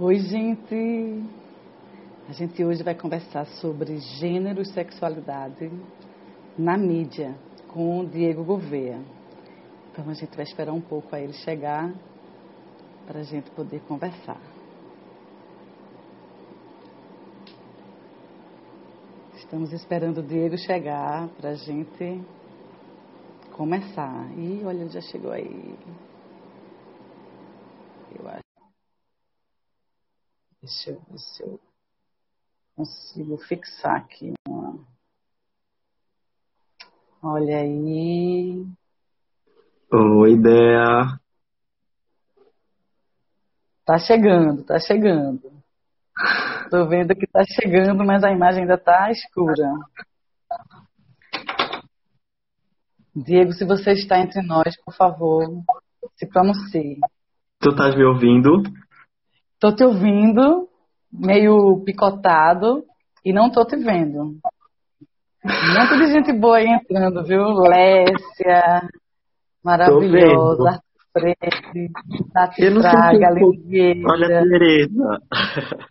[0.00, 1.24] Oi, gente!
[2.28, 5.68] A gente hoje vai conversar sobre gênero e sexualidade
[6.56, 7.34] na mídia
[7.66, 9.00] com o Diego Gouveia.
[9.90, 11.92] Então a gente vai esperar um pouco a ele chegar
[13.08, 14.40] para a gente poder conversar.
[19.34, 22.22] Estamos esperando o Diego chegar para a gente
[23.50, 24.30] começar.
[24.38, 25.76] E olha, ele já chegou aí.
[28.16, 28.48] Eu acho.
[30.68, 31.60] Deixa eu ver se eu
[32.76, 34.86] consigo fixar aqui uma.
[37.22, 38.66] Olha aí.
[39.90, 41.18] Oi, Dea.
[43.86, 45.50] Tá chegando, tá chegando.
[46.70, 49.72] Tô vendo que tá chegando, mas a imagem ainda tá escura.
[53.16, 55.46] Diego, se você está entre nós, por favor,
[56.14, 57.00] se pronuncie.
[57.58, 58.62] Tu estás me ouvindo?
[59.60, 60.68] Tô te ouvindo,
[61.12, 62.84] meio picotado,
[63.24, 64.36] e não tô te vendo.
[65.44, 67.42] Muito de gente boa aí entrando, viu?
[67.54, 68.88] Lécia,
[69.64, 70.80] maravilhosa,
[71.12, 71.90] Freire,
[72.32, 73.34] Tati Fraga,
[74.06, 75.20] Olha a Tereza.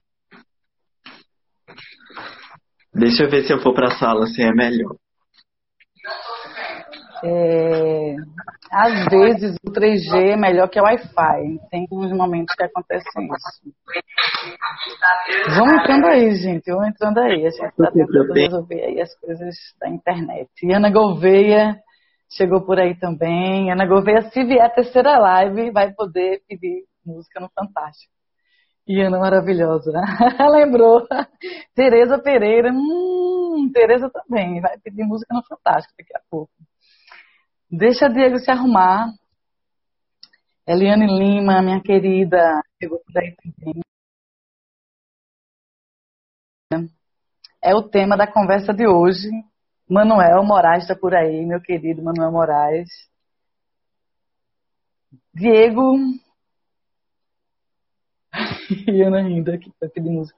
[2.94, 4.96] Deixa eu ver se eu for pra sala, se é melhor.
[7.24, 8.16] É,
[8.72, 11.60] às vezes o 3G é melhor que o Wi-Fi.
[11.70, 13.74] Tem uns momentos que acontece isso.
[15.56, 16.72] Vamos entrando aí, gente.
[16.72, 17.46] Vamos entrando aí.
[17.46, 20.50] A gente está tentando resolver aí as coisas da internet.
[20.64, 21.78] E Ana Gouveia
[22.36, 23.72] chegou por aí também.
[23.72, 28.14] Ana Gouveia, se vier a terceira live, vai poder pedir música no Fantástico.
[28.88, 29.92] E Ana maravilhosa.
[30.52, 31.06] Lembrou.
[31.76, 32.72] Tereza Pereira.
[32.72, 34.62] Hum, Tereza também.
[34.62, 36.52] Vai pedir música no Fantástico daqui a pouco.
[37.70, 39.14] Deixa Diego se arrumar.
[40.66, 43.82] Eliane Lima, minha querida, chegou por aí também.
[47.62, 49.30] É o tema da conversa de hoje.
[49.90, 52.90] Manuel Moraes está por aí, meu querido Manuel Moraes.
[55.34, 55.96] Diego.
[59.06, 60.38] Ana rindo aqui para pedir música.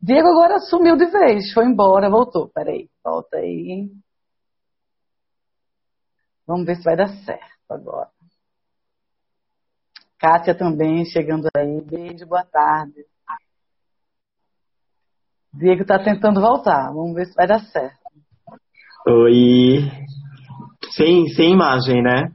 [0.00, 2.48] Diego agora sumiu de vez, foi embora, voltou.
[2.48, 3.90] Peraí, volta aí.
[6.50, 8.08] Vamos ver se vai dar certo agora.
[10.18, 11.80] Kátia também chegando aí.
[11.80, 13.06] Beijo, boa tarde.
[15.54, 16.92] Diego está tentando voltar.
[16.92, 18.00] Vamos ver se vai dar certo.
[19.06, 19.88] Oi.
[20.90, 22.34] Sem, sem imagem, né?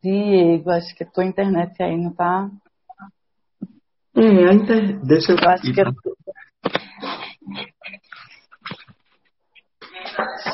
[0.00, 2.48] Diego, acho que a tua internet aí não tá.
[4.14, 5.04] É, a internet.
[5.04, 5.36] Deixa eu.
[5.36, 5.84] Eu acho que é...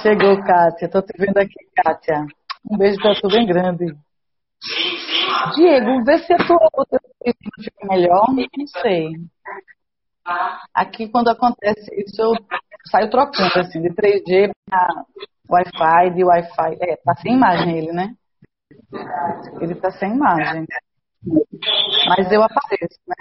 [0.03, 0.89] Chegou, Kátia.
[0.89, 2.25] Tô te vendo aqui, Kátia.
[2.71, 3.87] Um beijo pra tu bem grande.
[5.55, 8.27] Diego, vê se a tua outra fica melhor.
[8.29, 9.13] Não sei.
[10.75, 12.33] Aqui, quando acontece isso, eu
[12.91, 15.05] saio trocando, assim, de 3G para
[15.49, 16.77] Wi-Fi, de Wi-Fi.
[16.81, 18.15] É, tá sem imagem ele, né?
[19.61, 20.67] Ele tá sem imagem.
[22.07, 23.15] Mas eu apareço, né?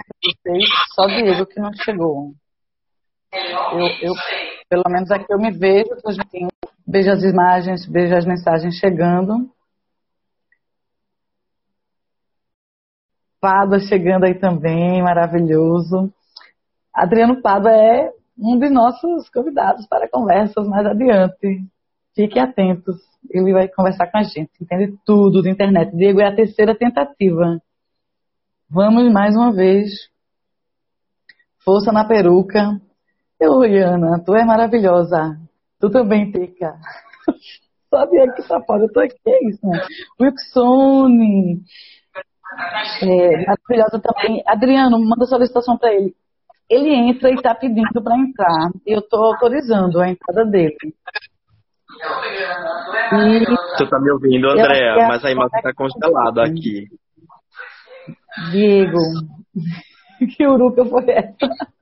[0.94, 2.32] Só Diego que não chegou.
[3.32, 4.14] Eu, eu,
[4.68, 5.90] pelo menos aqui eu me vejo,
[6.86, 9.48] vejo as imagens, vejo as mensagens chegando.
[13.40, 16.12] Pada chegando aí também, maravilhoso.
[16.92, 21.64] Adriano Pada é um de nossos convidados para conversas mais adiante.
[22.14, 22.96] Fiquem atentos,
[23.30, 25.94] ele vai conversar com a gente, entende tudo da internet.
[25.96, 27.62] Diego é a terceira tentativa.
[28.68, 30.10] Vamos mais uma vez.
[31.64, 32.80] Força na peruca.
[33.42, 35.34] Oi, Ana, tu é maravilhosa.
[35.80, 36.74] Tu também, Teca.
[37.88, 39.80] Sabia que fora, eu tô aqui, é isso, né?
[40.20, 41.62] Wilksone.
[43.02, 44.42] É, maravilhosa também.
[44.46, 46.14] Adriano, manda solicitação para ele.
[46.68, 48.70] Ele entra e está pedindo para entrar.
[48.86, 50.76] Eu estou autorizando a entrada dele.
[53.12, 53.44] E
[53.78, 56.88] tu tá me ouvindo, Andréa, mas a imagem tá congelada aqui.
[58.50, 58.98] Diego,
[60.36, 61.79] que uruca foi essa?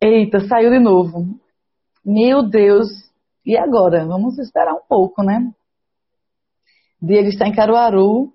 [0.00, 1.38] Eita, saiu de novo.
[2.04, 2.88] Meu Deus.
[3.44, 4.06] E agora?
[4.06, 5.52] Vamos esperar um pouco, né?
[7.00, 8.32] Diego está em Caruaru.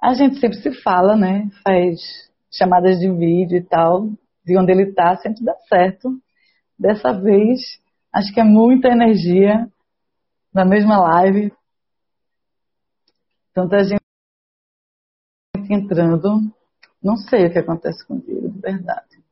[0.00, 1.48] A gente sempre se fala, né?
[1.64, 2.00] Faz
[2.52, 4.08] chamadas de vídeo e tal.
[4.44, 6.10] De onde ele está, sempre dá certo.
[6.78, 7.80] Dessa vez,
[8.12, 9.68] acho que é muita energia
[10.52, 11.52] na mesma live.
[13.52, 14.00] Tanta gente
[15.70, 16.55] entrando.
[17.06, 19.22] Não sei o que acontece com ele, de verdade.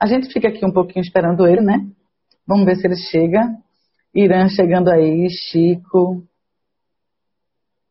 [0.00, 1.78] A gente fica aqui um pouquinho esperando ele, né?
[2.44, 3.48] Vamos ver se ele chega.
[4.12, 6.24] Irã chegando aí, Chico.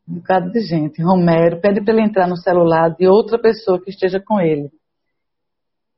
[0.06, 1.02] Um bocado de gente.
[1.02, 4.70] Romero, pede para ele entrar no celular de outra pessoa que esteja com ele.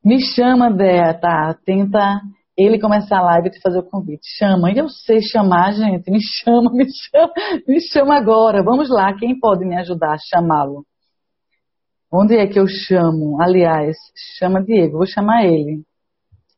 [0.06, 1.58] Me chama, Dea, tá?
[1.66, 2.22] Tenta
[2.56, 4.28] ele começar a live e te fazer o convite.
[4.38, 4.72] Chama.
[4.72, 6.12] E eu sei chamar, gente.
[6.12, 7.34] Me chama, me chama,
[7.68, 8.62] me chama agora.
[8.64, 9.12] Vamos lá.
[9.18, 10.86] Quem pode me ajudar a chamá-lo?
[12.16, 13.42] Onde é que eu chamo?
[13.42, 13.98] Aliás,
[14.38, 14.98] chama Diego.
[14.98, 15.84] Vou chamar ele.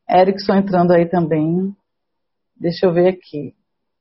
[0.06, 1.74] Erickson entrando aí também.
[2.54, 3.54] Deixa eu ver aqui.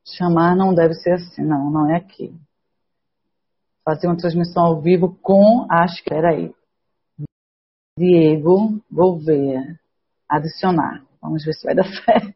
[0.06, 1.46] Chamar não deve ser assim.
[1.46, 2.36] Não, não é aqui.
[3.86, 5.66] Fazer uma transmissão ao vivo com.
[5.72, 6.10] Acho que.
[6.10, 6.54] Peraí.
[7.98, 9.80] Diego Gouveia.
[10.30, 11.06] Adicionar.
[11.22, 12.36] Vamos ver se vai dar certo.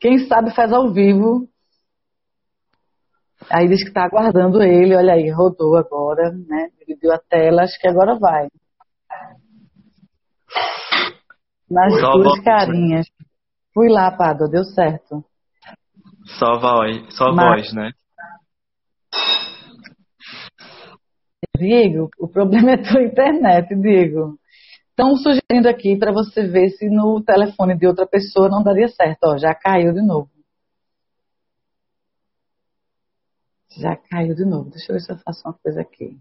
[0.00, 1.48] Quem sabe faz ao vivo.
[3.48, 4.96] Aí diz que está aguardando ele.
[4.96, 6.72] Olha aí, rodou agora, né?
[6.98, 7.62] Dividiu a tela.
[7.62, 8.48] Acho que agora vai.
[11.70, 13.06] Nas Só duas carinhas.
[13.72, 15.24] Fui lá, Pado, deu certo.
[16.38, 17.46] Só voz, só Mas...
[17.46, 17.92] voz, né?
[21.56, 24.38] Diego, o problema é tua internet, Diego.
[24.90, 29.24] Estão sugerindo aqui para você ver se no telefone de outra pessoa não daria certo.
[29.24, 30.30] Ó, já caiu de novo.
[33.76, 34.70] Já caiu de novo.
[34.70, 36.18] Deixa eu ver se eu faço uma coisa aqui.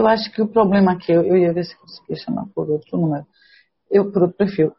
[0.00, 2.98] Eu acho que o problema aqui, eu, eu ia ver se conseguia chamar por outro
[2.98, 3.26] número.
[3.90, 4.72] Eu, por outro perfil.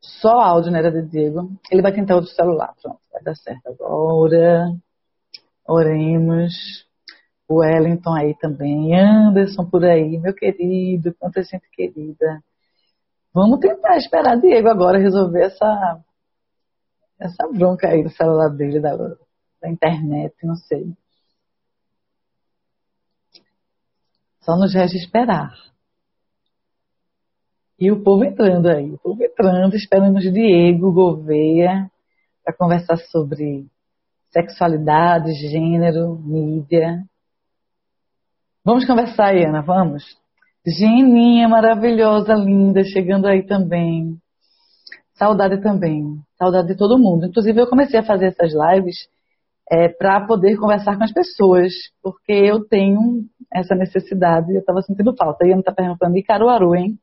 [0.00, 1.50] Só áudio, né, era de Diego.
[1.68, 2.72] Ele vai tentar outro celular.
[2.80, 4.72] Pronto, vai dar certo agora.
[5.66, 6.52] Oremos.
[7.50, 8.94] Wellington aí também.
[8.96, 11.12] Anderson por aí, meu querido.
[11.18, 12.40] Quanta gente querida.
[13.34, 16.00] Vamos tentar esperar Diego agora resolver essa,
[17.18, 20.86] essa bronca aí do celular dele, da, da internet, não sei.
[24.42, 25.52] Só nos resta esperar.
[27.78, 31.90] E o povo entrando aí, o povo entrando, esperamos Diego Gouveia
[32.44, 33.66] para conversar sobre
[34.30, 37.04] sexualidade, gênero, mídia.
[38.64, 40.04] Vamos conversar aí, Ana, vamos?
[40.64, 44.16] Geninha maravilhosa, linda, chegando aí também.
[45.14, 47.26] Saudade também, saudade de todo mundo.
[47.26, 49.08] Inclusive, eu comecei a fazer essas lives
[49.70, 51.72] é, para poder conversar com as pessoas,
[52.02, 55.46] porque eu tenho essa necessidade, eu estava sentindo falta.
[55.46, 56.98] E Ana está perguntando, e Caruaru, hein?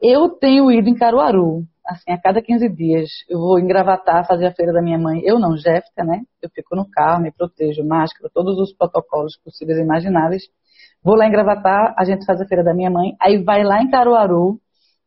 [0.00, 3.08] Eu tenho ido em Caruaru, assim, a cada 15 dias.
[3.28, 5.20] Eu vou engravatar, fazer a feira da minha mãe.
[5.24, 6.22] Eu não, Jéssica, né?
[6.40, 10.44] Eu fico no carro, me protejo, máscara, todos os protocolos possíveis e imagináveis.
[11.02, 13.90] Vou lá engravatar, a gente faz a feira da minha mãe, aí vai lá em
[13.90, 14.60] Caruaru,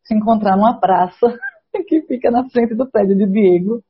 [0.04, 1.38] se encontrar numa praça
[1.88, 3.82] que fica na frente do prédio de Diego,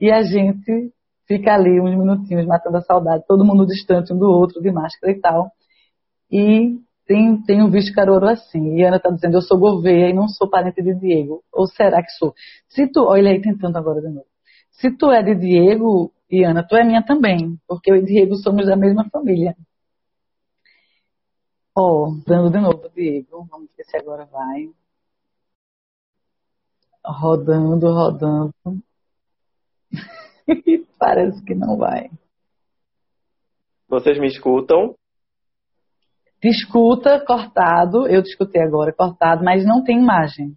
[0.00, 0.92] e a gente
[1.28, 5.12] fica ali uns minutinhos matando a saudade, todo mundo distante um do outro, de máscara
[5.12, 5.52] e tal.
[6.30, 8.76] E tenho, tenho visto Caruaru assim.
[8.76, 11.42] E Ana está dizendo, eu sou Gouveia e não sou parente de Diego.
[11.52, 12.34] Ou será que sou?
[12.68, 14.26] Se tu, olha aí tentando agora de novo.
[14.70, 17.58] Se tu é de Diego, e Ana, tu é minha também.
[17.66, 19.56] Porque eu e Diego somos da mesma família.
[21.74, 23.46] Ó, oh, dando de novo, Diego.
[23.50, 24.70] Vamos ver se agora vai.
[27.04, 28.52] Rodando, rodando.
[30.98, 32.10] Parece que não vai.
[33.88, 34.94] Vocês me escutam?
[36.42, 40.54] Discuta cortado, eu discutei agora cortado, mas não tem imagem.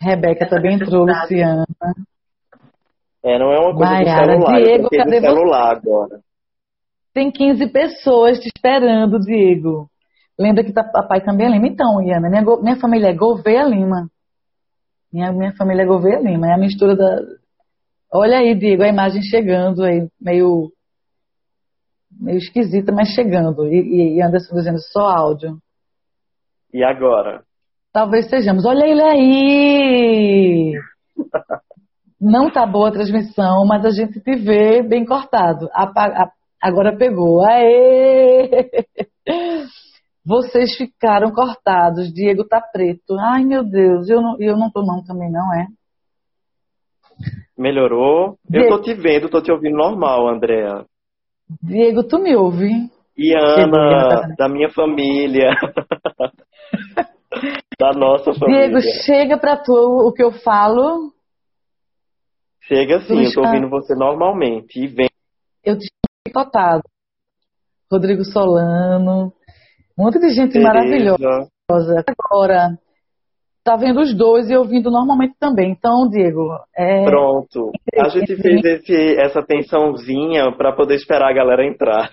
[0.00, 1.66] Rebeca também entrou, Luciana.
[3.22, 5.88] É, não é uma coisa Maiara, do celular, Diego, cadê celular você?
[5.88, 6.20] agora.
[7.14, 9.88] Tem 15 pessoas te esperando, Diego.
[10.38, 11.68] Lembra que tá, papai também é Lima?
[11.68, 14.10] Então, Iana, minha, minha família é Gouveia Lima.
[15.12, 16.48] Minha, minha família é Gouveia Lima.
[16.48, 17.20] É a mistura da.
[18.16, 20.70] Olha aí, Diego, a imagem chegando aí, meio
[22.20, 23.66] meio esquisita, mas chegando.
[23.66, 25.58] E, e Anderson dizendo só áudio.
[26.72, 27.42] E agora?
[27.92, 28.64] Talvez sejamos.
[28.64, 30.72] Olha ele aí!
[32.20, 35.68] Não tá boa a transmissão, mas a gente te vê bem cortado.
[36.62, 37.44] agora pegou.
[37.44, 38.70] Aê!
[40.24, 42.12] Vocês ficaram cortados.
[42.14, 43.18] Diego tá preto.
[43.18, 44.08] Ai, meu Deus.
[44.08, 45.66] Eu não, eu não tô não também, não é?
[47.56, 48.36] Melhorou?
[48.52, 50.84] Eu tô te vendo, tô te ouvindo normal, Andréa.
[51.62, 52.70] Diego, tu me ouve?
[53.16, 55.50] E Ana, da minha família.
[57.78, 58.68] da nossa família.
[58.68, 61.12] Diego, chega pra tu o que eu falo.
[62.62, 64.82] Chega sim, eu tô ouvindo você normalmente.
[64.82, 65.08] E vem.
[65.62, 65.88] Eu te
[66.32, 66.82] cotado.
[67.90, 69.32] Rodrigo Solano.
[69.96, 70.72] Um monte de gente Tereza.
[70.72, 72.04] maravilhosa.
[72.18, 72.76] Agora,
[73.64, 75.72] tá vendo os dois e ouvindo normalmente também.
[75.72, 76.50] Então, Diego.
[76.76, 77.04] É...
[77.04, 77.72] Pronto.
[77.98, 82.10] A gente fez esse, essa tensãozinha para poder esperar a galera entrar.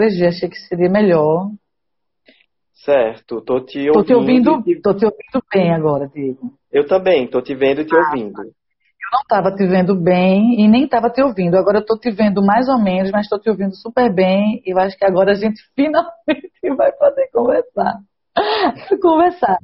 [0.00, 1.50] Achei que seria melhor.
[2.84, 3.92] Certo, tô te ouvindo.
[3.92, 4.80] Tô te ouvindo, te...
[4.80, 6.52] tô te ouvindo bem agora, Diego.
[6.70, 8.42] Eu também, tô te vendo e te ah, ouvindo.
[8.42, 11.56] Eu não estava te vendo bem e nem estava te ouvindo.
[11.56, 14.62] Agora eu tô te vendo mais ou menos, mas estou te ouvindo super bem.
[14.66, 17.98] E eu acho que agora a gente finalmente vai poder conversar.
[19.00, 19.58] conversar.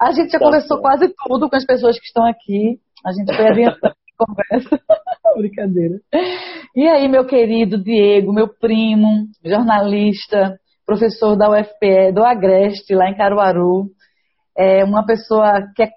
[0.00, 2.80] A gente já tá conversou quase tudo com as pessoas que estão aqui.
[3.06, 4.80] A gente foi adiantando a conversa.
[5.38, 6.00] Brincadeira.
[6.74, 13.16] E aí, meu querido Diego, meu primo, jornalista, professor da UFPE, do Agreste, lá em
[13.16, 13.90] Caruaru.
[14.56, 15.90] É uma pessoa que é,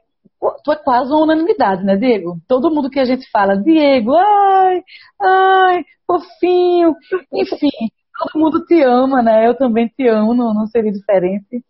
[0.64, 2.38] tu é quase uma unanimidade, né, Diego?
[2.48, 4.82] Todo mundo que a gente fala, Diego, ai,
[5.22, 6.96] ai, fofinho,
[7.34, 7.70] enfim,
[8.18, 9.48] todo mundo te ama, né?
[9.48, 11.64] Eu também te amo, não, não seria diferente.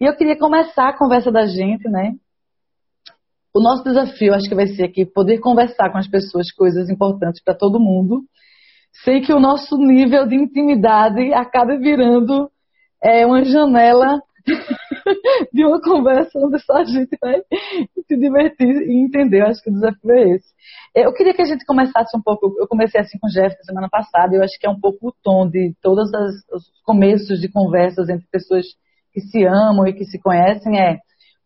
[0.00, 2.14] E eu queria começar a conversa da gente, né?
[3.54, 7.42] O nosso desafio, acho que vai ser aqui, poder conversar com as pessoas coisas importantes
[7.42, 8.22] para todo mundo,
[9.04, 12.50] sem que o nosso nível de intimidade acabe virando
[13.02, 14.20] é, uma janela
[15.52, 17.40] de uma conversa onde só a gente vai
[18.06, 19.40] se divertir e entender.
[19.40, 20.48] Eu acho que o desafio é esse.
[20.94, 22.54] Eu queria que a gente começasse um pouco.
[22.58, 24.34] Eu comecei assim com o Jeff semana passada.
[24.34, 26.10] Eu acho que é um pouco o tom de todos
[26.52, 28.66] os começos de conversas entre pessoas
[29.12, 30.78] que se amam e que se conhecem.
[30.80, 30.98] É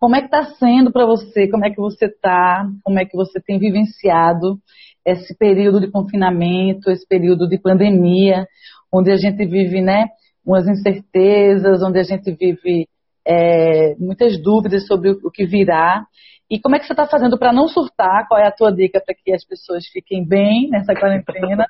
[0.04, 1.49] como é que está sendo para você?
[1.49, 2.68] Como é que você está?
[2.84, 4.58] Como é que você tem vivenciado
[5.02, 8.46] esse período de confinamento, esse período de pandemia,
[8.92, 10.08] onde a gente vive, né?
[10.44, 12.87] umas incertezas, onde a gente vive
[13.26, 16.04] é, muitas dúvidas sobre o, que virá.
[16.50, 18.28] E como é que você está fazendo para não surtar?
[18.28, 21.64] Qual é a tua dica para que as pessoas fiquem bem nessa quarentena?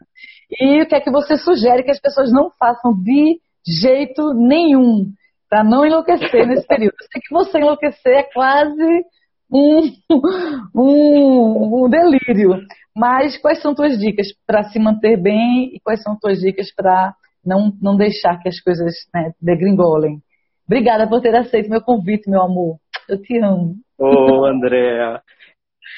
[0.60, 5.12] E o que é que você sugere que as pessoas não façam de jeito nenhum
[5.54, 6.94] para não enlouquecer nesse período?
[7.00, 9.04] Eu sei que você enlouquecer é quase
[9.52, 9.82] um,
[10.74, 12.58] um, um delírio.
[12.96, 17.14] Mas quais são tuas dicas para se manter bem e quais são tuas dicas para
[17.46, 20.18] não, não deixar que as coisas né, degringolem.
[20.66, 22.78] Obrigada por ter aceito meu convite, meu amor.
[23.08, 23.76] Eu te amo.
[23.96, 25.22] Ô, oh, Andréa.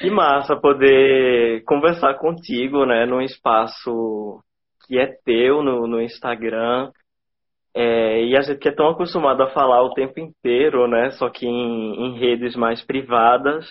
[0.01, 4.43] Que massa poder conversar contigo, né, num espaço
[4.87, 6.91] que é teu no, no Instagram.
[7.79, 11.29] É, e a gente que é tão acostumado a falar o tempo inteiro, né, só
[11.29, 13.67] que em, em redes mais privadas.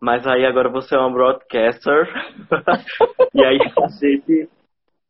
[0.00, 2.08] Mas aí agora você é um broadcaster.
[3.34, 4.48] e aí a gente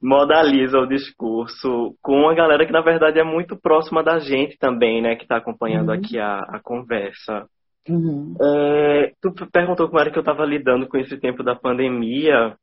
[0.03, 5.01] modaliza o discurso com uma galera que na verdade é muito próxima da gente também,
[5.01, 5.95] né, que está acompanhando uhum.
[5.95, 7.47] aqui a, a conversa.
[7.89, 8.35] Uhum.
[8.43, 12.57] É, tu perguntou como era que eu estava lidando com esse tempo da pandemia,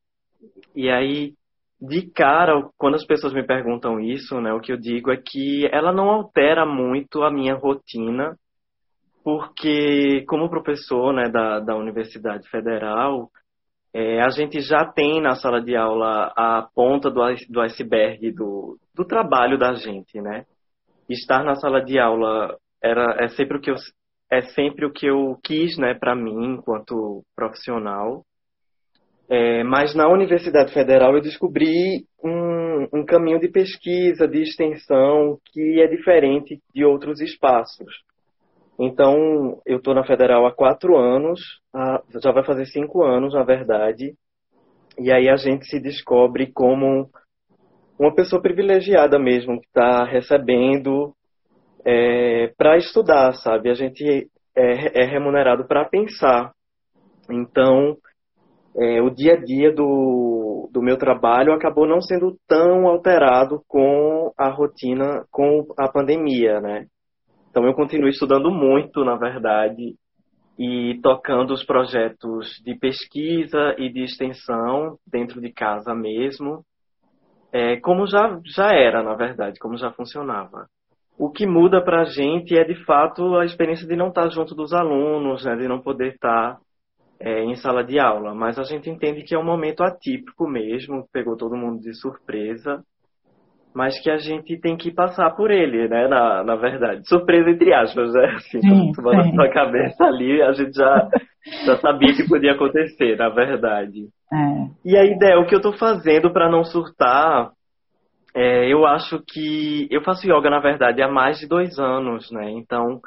[0.74, 1.32] e aí,
[1.80, 5.66] de cara, quando as pessoas me perguntam isso, né, o que eu digo é que
[5.70, 8.36] ela não altera muito a minha rotina,
[9.22, 13.28] porque como professor né, da, da Universidade Federal,
[13.98, 18.78] é, a gente já tem na sala de aula a ponta do, do iceberg do,
[18.94, 20.44] do trabalho da gente, né?
[21.08, 23.76] Estar na sala de aula era, é, sempre o que eu,
[24.30, 28.22] é sempre o que eu quis, né, para mim, enquanto profissional.
[29.28, 35.80] É, mas na Universidade Federal eu descobri um, um caminho de pesquisa, de extensão, que
[35.80, 38.04] é diferente de outros espaços.
[38.78, 41.40] Então, eu estou na Federal há quatro anos,
[42.22, 44.14] já vai fazer cinco anos, na verdade,
[44.98, 47.08] e aí a gente se descobre como
[47.98, 51.14] uma pessoa privilegiada mesmo, que está recebendo
[51.84, 53.70] é, para estudar, sabe?
[53.70, 56.52] A gente é, é remunerado para pensar.
[57.30, 57.96] Então,
[58.78, 64.32] é, o dia a dia do, do meu trabalho acabou não sendo tão alterado com
[64.36, 66.86] a rotina, com a pandemia, né?
[67.50, 69.94] Então eu continuo estudando muito, na verdade,
[70.58, 76.62] e tocando os projetos de pesquisa e de extensão dentro de casa mesmo,
[77.52, 80.66] é, como já, já era, na verdade, como já funcionava.
[81.18, 84.54] O que muda para a gente é, de fato, a experiência de não estar junto
[84.54, 86.58] dos alunos, né, de não poder estar
[87.20, 88.34] é, em sala de aula.
[88.34, 92.82] Mas a gente entende que é um momento atípico mesmo, pegou todo mundo de surpresa
[93.76, 96.08] mas que a gente tem que passar por ele, né?
[96.08, 97.06] Na, na verdade.
[97.06, 98.24] Surpresa entre aspas, né?
[98.36, 101.10] Assim, sim, tu na sua cabeça ali, a gente já,
[101.66, 104.08] já sabia que podia acontecer, na verdade.
[104.32, 104.66] É.
[104.82, 107.50] E a ideia, o que eu tô fazendo para não surtar,
[108.34, 112.50] é, eu acho que eu faço yoga, na verdade, há mais de dois anos, né?
[112.52, 112.98] Então,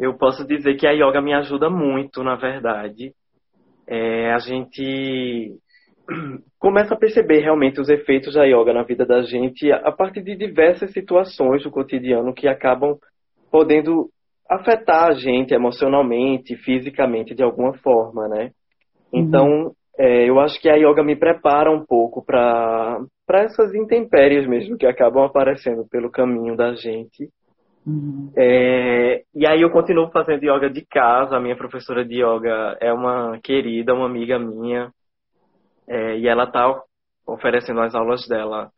[0.00, 3.12] eu posso dizer que a yoga me ajuda muito, na verdade.
[3.88, 5.56] É, a gente
[6.58, 10.36] começa a perceber realmente os efeitos da yoga na vida da gente a partir de
[10.36, 12.96] diversas situações do cotidiano que acabam
[13.50, 14.10] podendo
[14.48, 18.50] afetar a gente emocionalmente, fisicamente de alguma forma, né?
[19.12, 19.72] Então, uhum.
[19.98, 24.78] é, eu acho que a yoga me prepara um pouco para para essas intempéries mesmo
[24.78, 27.28] que acabam aparecendo pelo caminho da gente.
[27.88, 28.30] Uhum.
[28.36, 31.36] É, e aí eu continuo fazendo yoga de casa.
[31.36, 34.92] A minha professora de yoga é uma querida, uma amiga minha.
[35.86, 36.82] É, e ela está
[37.26, 38.70] oferecendo as aulas dela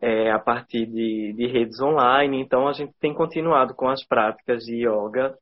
[0.00, 2.40] é, a partir de, de, redes online.
[2.40, 5.36] Então a gente tem continuado com as práticas de yoga.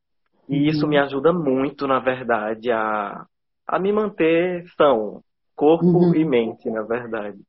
[0.47, 0.65] E uhum.
[0.65, 3.25] isso me ajuda muito, na verdade, a,
[3.67, 5.21] a me manter são,
[5.55, 6.13] corpo uhum.
[6.13, 7.39] e mente, na verdade.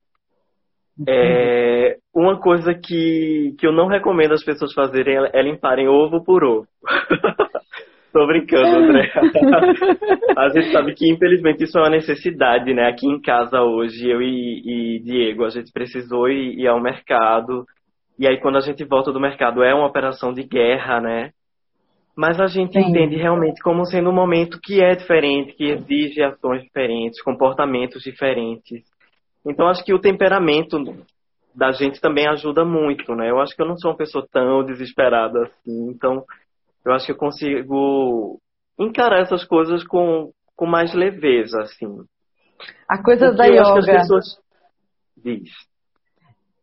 [1.08, 6.22] É, uma coisa que, que eu não recomendo as pessoas fazerem é, é limparem ovo
[6.24, 6.66] por ovo.
[8.12, 9.10] Tô brincando, André.
[10.38, 12.86] a gente sabe que, infelizmente, isso é uma necessidade, né?
[12.86, 17.64] Aqui em casa hoje, eu e, e Diego, a gente precisou ir, ir ao mercado.
[18.16, 21.30] E aí, quando a gente volta do mercado, é uma operação de guerra, né?
[22.16, 22.88] Mas a gente Sim.
[22.88, 28.84] entende realmente como sendo um momento que é diferente, que exige ações diferentes, comportamentos diferentes.
[29.46, 30.78] Então acho que o temperamento
[31.54, 33.30] da gente também ajuda muito, né?
[33.30, 36.24] Eu acho que eu não sou uma pessoa tão desesperada assim, então
[36.84, 38.40] eu acho que eu consigo
[38.78, 41.86] encarar essas coisas com, com mais leveza, assim.
[42.88, 43.78] A coisa Porque da yoga.
[43.78, 44.24] as pessoas...
[45.16, 45.50] Diz.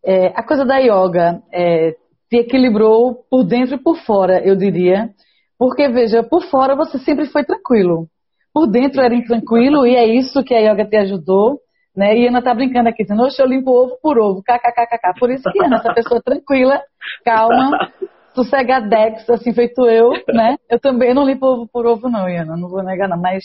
[0.03, 1.95] É, a coisa da yoga é,
[2.29, 5.09] te equilibrou por dentro e por fora, eu diria.
[5.57, 8.07] Porque, veja, por fora você sempre foi tranquilo.
[8.53, 11.59] Por dentro era intranquilo e é isso que a yoga te ajudou.
[11.95, 12.17] Né?
[12.17, 15.19] E Ana tá brincando aqui, dizendo, oxe, eu limpo ovo por ovo, kkkk.
[15.19, 16.81] Por isso que Ana, essa pessoa tranquila,
[17.25, 17.91] calma,
[18.33, 20.55] sossegadex, assim feito eu, né?
[20.69, 23.43] Eu também não limpo ovo por ovo, não, Iana, não vou negar, não, mas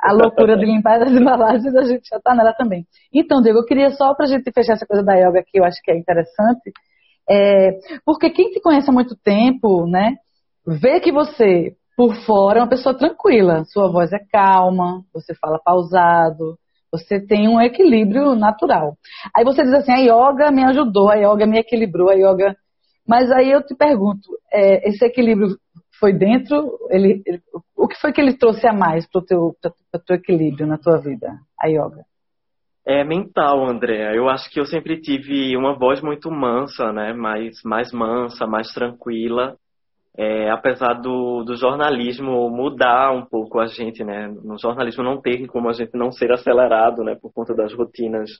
[0.00, 2.84] a loucura de limpar as embalagens, a gente já tá nela também.
[3.14, 5.80] Então, Diego, eu queria só pra gente fechar essa coisa da yoga que eu acho
[5.82, 6.72] que é interessante,
[7.28, 10.14] é, porque quem te conhece há muito tempo, né,
[10.66, 15.60] vê que você, por fora, é uma pessoa tranquila, sua voz é calma, você fala
[15.64, 16.56] pausado,
[16.90, 18.96] você tem um equilíbrio natural.
[19.34, 22.56] Aí você diz assim, a yoga me ajudou, a yoga me equilibrou, a yoga.
[23.06, 25.56] Mas aí eu te pergunto, é, esse equilíbrio
[25.98, 26.78] foi dentro?
[26.90, 27.40] Ele, ele,
[27.76, 29.56] o que foi que ele trouxe a mais para o teu,
[30.06, 31.28] teu equilíbrio na tua vida,
[31.60, 32.04] a yoga?
[32.86, 34.16] É mental, André.
[34.16, 37.12] Eu acho que eu sempre tive uma voz muito mansa, né?
[37.12, 39.56] Mais, mais mansa, mais tranquila
[40.18, 44.28] é, apesar do, do jornalismo mudar um pouco a gente, né?
[44.42, 47.14] No jornalismo não tem como a gente não ser acelerado, né?
[47.20, 48.30] Por conta das rotinas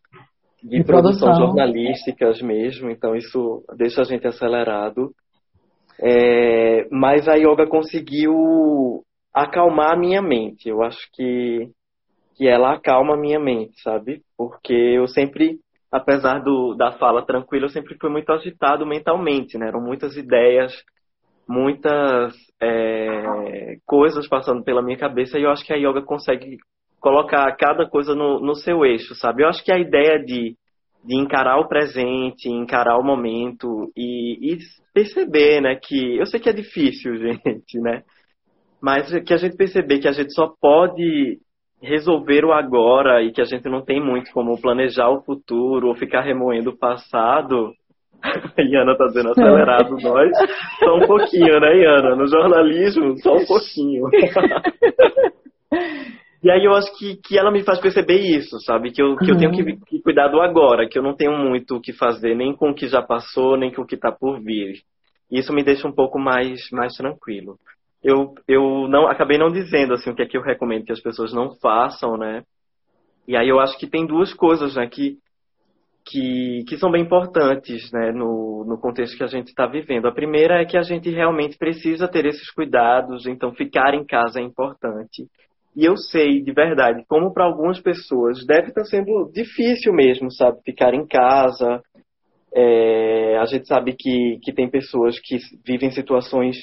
[0.62, 5.10] de, de produção, produção jornalísticas mesmo, então isso deixa a gente acelerado.
[6.00, 10.70] É, mas a yoga conseguiu acalmar a minha mente.
[10.70, 11.68] Eu acho que,
[12.36, 14.22] que ela acalma a minha mente, sabe?
[14.36, 15.58] Porque eu sempre,
[15.92, 19.68] apesar do, da fala tranquila, eu sempre fui muito agitado mentalmente, né?
[19.68, 20.72] Eram muitas ideias
[21.48, 26.58] muitas é, coisas passando pela minha cabeça e eu acho que a yoga consegue
[27.00, 29.42] colocar cada coisa no, no seu eixo, sabe?
[29.42, 30.56] Eu acho que a ideia de,
[31.04, 34.58] de encarar o presente, encarar o momento e, e
[34.92, 38.02] perceber, né, que eu sei que é difícil, gente, né?
[38.80, 41.38] Mas que a gente perceber que a gente só pode
[41.80, 45.94] resolver o agora e que a gente não tem muito como planejar o futuro ou
[45.94, 47.72] ficar remoendo o passado,
[48.58, 50.30] Iana tá dizendo acelerado nós.
[50.78, 52.16] Só um pouquinho, né, Iana?
[52.16, 54.08] No jornalismo, só um pouquinho.
[56.42, 58.90] e aí eu acho que, que ela me faz perceber isso, sabe?
[58.90, 59.78] Que eu, que eu tenho que, uhum.
[59.86, 62.74] que cuidar do agora, que eu não tenho muito o que fazer, nem com o
[62.74, 64.80] que já passou, nem com o que tá por vir.
[65.30, 67.56] Isso me deixa um pouco mais, mais tranquilo.
[68.02, 71.00] Eu, eu não acabei não dizendo assim o que é que eu recomendo que as
[71.00, 72.44] pessoas não façam, né?
[73.26, 74.86] E aí eu acho que tem duas coisas, né?
[74.86, 75.18] Que
[76.06, 80.06] que, que são bem importantes né, no, no contexto que a gente está vivendo.
[80.06, 84.38] A primeira é que a gente realmente precisa ter esses cuidados, então ficar em casa
[84.38, 85.26] é importante.
[85.74, 90.32] E eu sei de verdade como para algumas pessoas deve estar tá sendo difícil mesmo,
[90.32, 91.82] sabe, ficar em casa.
[92.54, 96.56] É, a gente sabe que, que tem pessoas que vivem situações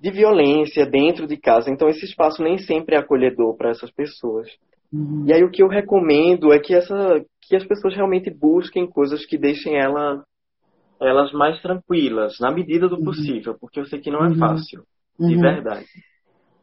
[0.00, 4.48] de violência dentro de casa, então esse espaço nem sempre é acolhedor para essas pessoas.
[4.94, 5.24] Uhum.
[5.26, 9.26] E aí o que eu recomendo é que essa que as pessoas realmente busquem coisas
[9.26, 10.22] que deixem ela,
[11.00, 13.04] elas mais tranquilas, na medida do uhum.
[13.04, 14.38] possível, porque eu sei que não é uhum.
[14.38, 14.82] fácil,
[15.18, 15.40] de uhum.
[15.40, 15.84] verdade.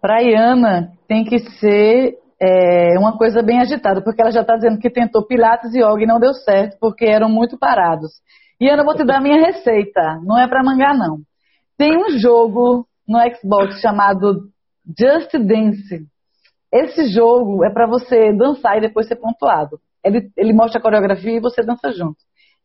[0.02, 4.80] Para Iana, tem que ser é, uma coisa bem agitada, porque ela já está dizendo
[4.80, 8.12] que tentou Pilates e Yoga e não deu certo, porque eram muito parados.
[8.60, 11.20] E Ana, vou te dar a minha receita, não é para mangar, não.
[11.78, 14.50] Tem um jogo no Xbox chamado
[14.98, 16.08] Just Dance.
[16.72, 19.80] Esse jogo é para você dançar e depois ser pontuado.
[20.04, 22.18] Ele, ele mostra a coreografia e você dança junto.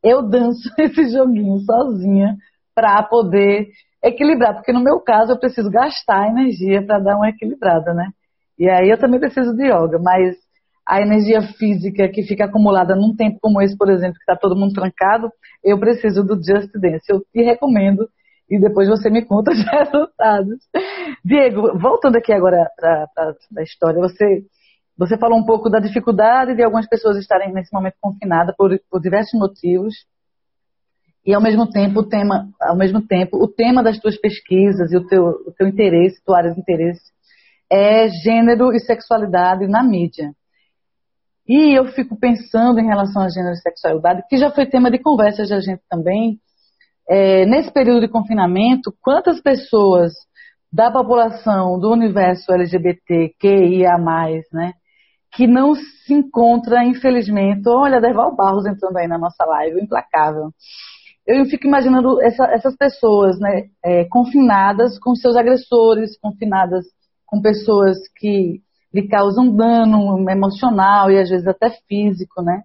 [0.02, 2.36] Eu danço esse joguinho sozinha
[2.74, 3.68] para poder
[4.04, 8.10] equilibrar, porque no meu caso eu preciso gastar energia para dar uma equilibrada, né?
[8.58, 10.36] E aí eu também preciso de yoga, mas
[10.86, 14.58] a energia física que fica acumulada num tempo como esse, por exemplo, que está todo
[14.58, 15.28] mundo trancado,
[15.64, 17.04] eu preciso do Just Dance.
[17.10, 18.08] Eu te recomendo
[18.48, 20.58] e depois você me conta os resultados.
[21.24, 23.08] Diego, voltando aqui agora para
[23.58, 24.44] a história, você,
[24.96, 29.00] você falou um pouco da dificuldade de algumas pessoas estarem nesse momento confinadas por, por
[29.00, 29.94] diversos motivos.
[31.24, 34.96] E ao mesmo tempo o tema, ao mesmo tempo, o tema das tuas pesquisas e
[34.96, 37.16] o teu, o teu interesse, tua área de interesse
[37.70, 40.30] é gênero e sexualidade na mídia.
[41.48, 44.98] E eu fico pensando em relação a gênero e sexualidade, que já foi tema de
[44.98, 46.40] conversas da gente também,
[47.08, 50.12] é, nesse período de confinamento, quantas pessoas
[50.72, 53.96] da população do universo LGBTQIA+,
[54.52, 54.72] né,
[55.32, 60.50] que não se encontra, infelizmente, olha, Derval Barros entrando aí na nossa live, implacável.
[61.26, 66.84] Eu fico imaginando essa, essas pessoas, né, é, confinadas com seus agressores, confinadas
[67.26, 68.60] com pessoas que
[68.94, 72.62] lhe causam dano emocional e às vezes até físico, né?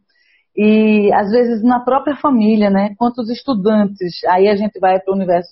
[0.56, 2.94] E às vezes na própria família, né?
[2.98, 5.52] Quantos estudantes, aí a gente vai para o universo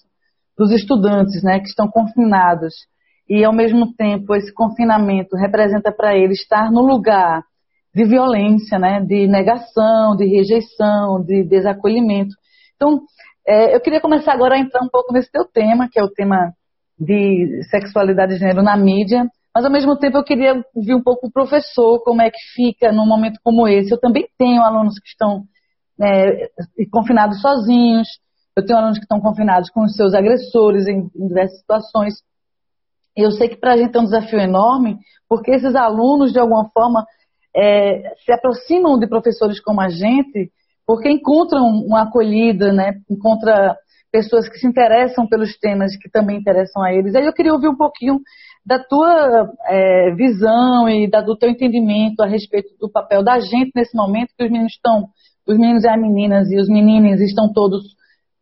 [0.57, 1.59] dos estudantes, né?
[1.59, 2.73] Que estão confinados
[3.29, 7.43] e ao mesmo tempo esse confinamento representa para eles estar no lugar
[7.93, 9.01] de violência, né?
[9.01, 12.35] De negação, de rejeição, de desacolhimento.
[12.75, 13.01] Então,
[13.47, 16.09] é, eu queria começar agora a entrar um pouco nesse teu tema, que é o
[16.09, 16.53] tema
[16.99, 21.27] de sexualidade e gênero na mídia, mas ao mesmo tempo eu queria ouvir um pouco
[21.27, 23.91] o professor, como é que fica num momento como esse.
[23.91, 25.43] Eu também tenho alunos que estão
[26.01, 26.49] é,
[26.91, 28.07] confinados sozinhos,
[28.55, 32.13] eu tenho alunos que estão confinados com os seus agressores em, em diversas situações.
[33.15, 36.69] Eu sei que para a gente é um desafio enorme, porque esses alunos, de alguma
[36.69, 37.05] forma,
[37.55, 40.51] é, se aproximam de professores como a gente,
[40.85, 42.93] porque encontram uma acolhida, né?
[43.09, 43.75] encontra
[44.11, 47.13] pessoas que se interessam pelos temas que também interessam a eles.
[47.15, 48.19] Aí eu queria ouvir um pouquinho
[48.69, 53.71] da tua é, visão e da, do teu entendimento a respeito do papel da gente
[53.75, 55.07] nesse momento que os meninos estão,
[55.47, 57.81] os meninos e as meninas e os meninos estão todos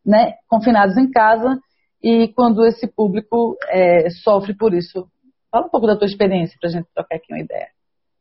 [0.04, 1.58] né, confinados em casa
[2.02, 5.06] e quando esse público é, sofre por isso.
[5.50, 7.68] Fala um pouco da tua experiência para a gente trocar aqui uma ideia.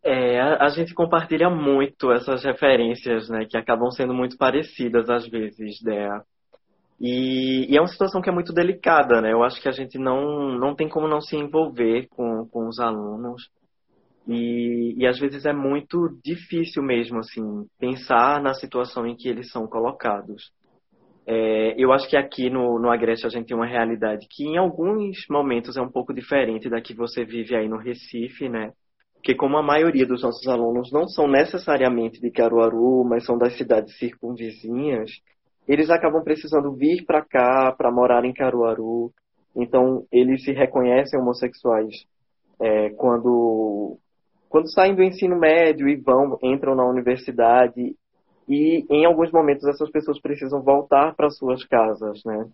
[0.02, 5.82] É, a, gente compartilha muito essas referências, né, que acabam sendo muito parecidas às vezes,
[5.84, 6.08] né?
[7.00, 9.32] E, e, é uma situação que é muito delicada, né?
[9.32, 12.80] Eu acho que a gente não, não tem como não se envolver com, com os
[12.80, 13.50] alunos.
[14.28, 19.52] E, e às vezes é muito difícil mesmo, assim, pensar na situação em que eles
[19.52, 20.52] são colocados.
[21.26, 24.58] É, eu acho que aqui no, no Agreste a gente tem uma realidade que em
[24.58, 28.72] alguns momentos é um pouco diferente da que você vive aí no Recife, né?
[29.16, 33.58] Porque como a maioria dos nossos alunos não são necessariamente de Caruaru, mas são das
[33.58, 35.12] cidades circunvizinhas,
[35.68, 39.12] eles acabam precisando vir para cá para morar em Caruaru.
[39.56, 42.06] Então, eles se reconhecem homossexuais
[42.62, 43.98] é, quando,
[44.50, 47.96] quando saem do ensino médio e vão, entram na universidade.
[48.48, 52.48] E, em alguns momentos, essas pessoas precisam voltar para suas casas, né?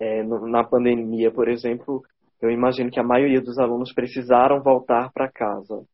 [0.00, 2.02] É, na pandemia, por exemplo,
[2.42, 5.84] eu imagino que a maioria dos alunos precisaram voltar para casa.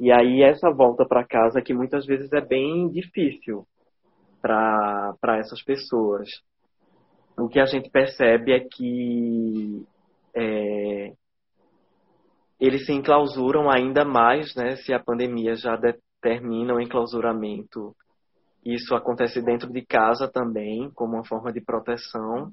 [0.00, 3.66] E aí, essa volta para casa, que muitas vezes é bem difícil,
[4.42, 6.28] para essas pessoas.
[7.38, 9.86] O que a gente percebe é que
[10.34, 11.12] é,
[12.60, 17.94] eles se enclausuram ainda mais, né, se a pandemia já determina o enclausuramento.
[18.64, 22.52] Isso acontece dentro de casa também, como uma forma de proteção.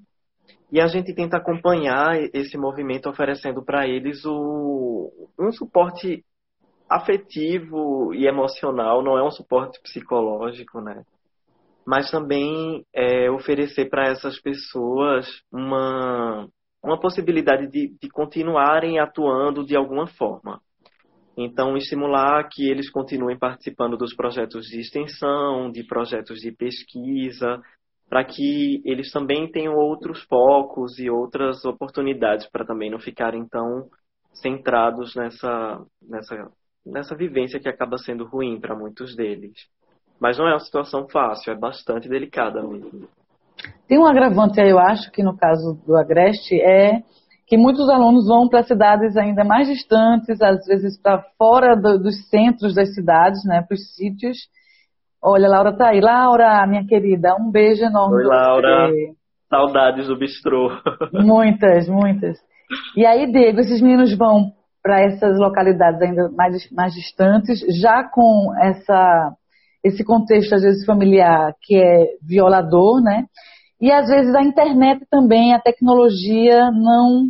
[0.72, 6.24] E a gente tenta acompanhar esse movimento oferecendo para eles o, um suporte
[6.90, 11.04] afetivo e emocional, não é um suporte psicológico, né?
[11.90, 16.48] Mas também é, oferecer para essas pessoas uma,
[16.84, 20.62] uma possibilidade de, de continuarem atuando de alguma forma.
[21.36, 27.60] Então, estimular que eles continuem participando dos projetos de extensão, de projetos de pesquisa,
[28.08, 33.90] para que eles também tenham outros focos e outras oportunidades para também não ficarem tão
[34.32, 36.52] centrados nessa, nessa,
[36.86, 39.54] nessa vivência que acaba sendo ruim para muitos deles.
[40.20, 43.08] Mas não é uma situação fácil, é bastante delicada mesmo.
[43.88, 47.02] Tem um agravante aí, eu acho, que no caso do Agreste é
[47.48, 52.30] que muitos alunos vão para cidades ainda mais distantes, às vezes para fora do, dos
[52.30, 54.38] centros das cidades, né, para os sítios.
[55.22, 56.00] Olha, Laura tá aí.
[56.00, 58.18] Laura, minha querida, um beijo enorme.
[58.18, 58.92] Oi, Laura.
[59.50, 60.70] Saudades do bistrô.
[61.12, 62.38] Muitas, muitas.
[62.96, 64.52] E aí, Diego, esses meninos vão
[64.84, 69.34] para essas localidades ainda mais, mais distantes, já com essa
[69.84, 73.26] esse contexto, às vezes, familiar que é violador, né?
[73.82, 77.30] E às vezes a internet também, a tecnologia não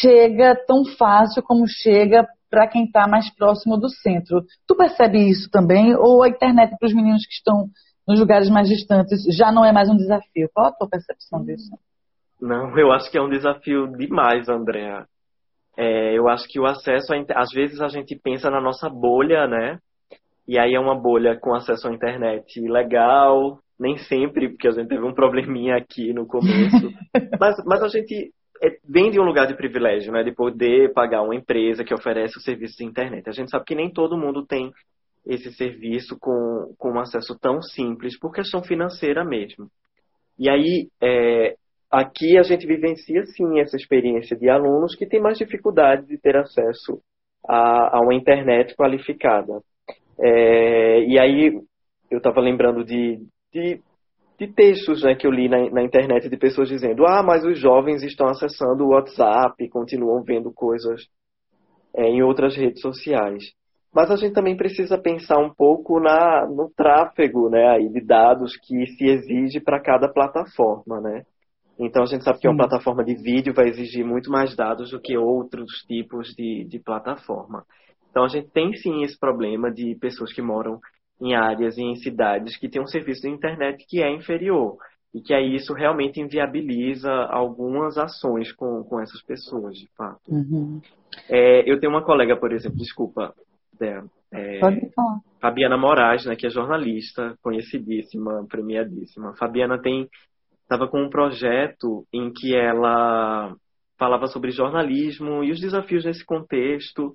[0.00, 4.42] chega tão fácil como chega para quem está mais próximo do centro.
[4.66, 5.94] Tu percebe isso também?
[5.94, 7.68] Ou a internet para os meninos que estão
[8.06, 10.50] nos lugares mais distantes já não é mais um desafio?
[10.52, 11.70] Qual a tua percepção disso?
[12.40, 15.06] Não, eu acho que é um desafio demais, Andréa.
[15.78, 19.46] É, eu acho que o acesso, a, às vezes a gente pensa na nossa bolha,
[19.46, 19.78] né?
[20.50, 24.88] E aí é uma bolha com acesso à internet legal, nem sempre, porque a gente
[24.88, 26.90] teve um probleminha aqui no começo.
[27.38, 30.24] mas, mas a gente é, vem de um lugar de privilégio, né?
[30.24, 33.28] De poder pagar uma empresa que oferece o serviço de internet.
[33.28, 34.72] A gente sabe que nem todo mundo tem
[35.24, 39.68] esse serviço com, com um acesso tão simples, por questão financeira mesmo.
[40.36, 41.54] E aí, é,
[41.88, 46.36] aqui a gente vivencia sim essa experiência de alunos que têm mais dificuldade de ter
[46.36, 47.00] acesso
[47.48, 49.60] a, a uma internet qualificada.
[50.20, 51.58] É, e aí
[52.10, 53.18] eu estava lembrando de,
[53.52, 53.80] de,
[54.38, 57.58] de, textos né, que eu li na, na, internet de pessoas dizendo: ah, mas os
[57.58, 61.00] jovens estão acessando o WhatsApp, continuam vendo coisas
[61.96, 63.44] é, em outras redes sociais.
[63.92, 68.56] Mas a gente também precisa pensar um pouco na, no tráfego né, aí de dados
[68.56, 71.00] que se exige para cada plataforma.
[71.00, 71.22] Né?
[71.78, 75.00] Então a gente sabe que uma plataforma de vídeo vai exigir muito mais dados do
[75.00, 77.64] que outros tipos de, de plataforma.
[78.10, 80.80] Então a gente tem sim esse problema de pessoas que moram
[81.20, 84.76] em áreas e em cidades que têm um serviço de internet que é inferior.
[85.12, 90.20] E que aí isso realmente inviabiliza algumas ações com, com essas pessoas, de fato.
[90.28, 90.80] Uhum.
[91.28, 93.34] É, eu tenho uma colega, por exemplo, desculpa,
[93.76, 94.60] Débora, é,
[95.40, 99.34] Fabiana Moraes, né, que é jornalista, conhecidíssima, premiadíssima.
[99.36, 100.08] Fabiana tem
[100.62, 103.52] estava com um projeto em que ela
[103.98, 107.14] falava sobre jornalismo e os desafios nesse contexto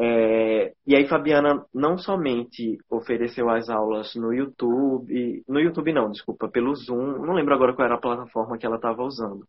[0.00, 6.48] é, e aí Fabiana não somente ofereceu as aulas no YouTube, no YouTube não, desculpa,
[6.48, 9.44] pelo Zoom, não lembro agora qual era a plataforma que ela estava usando,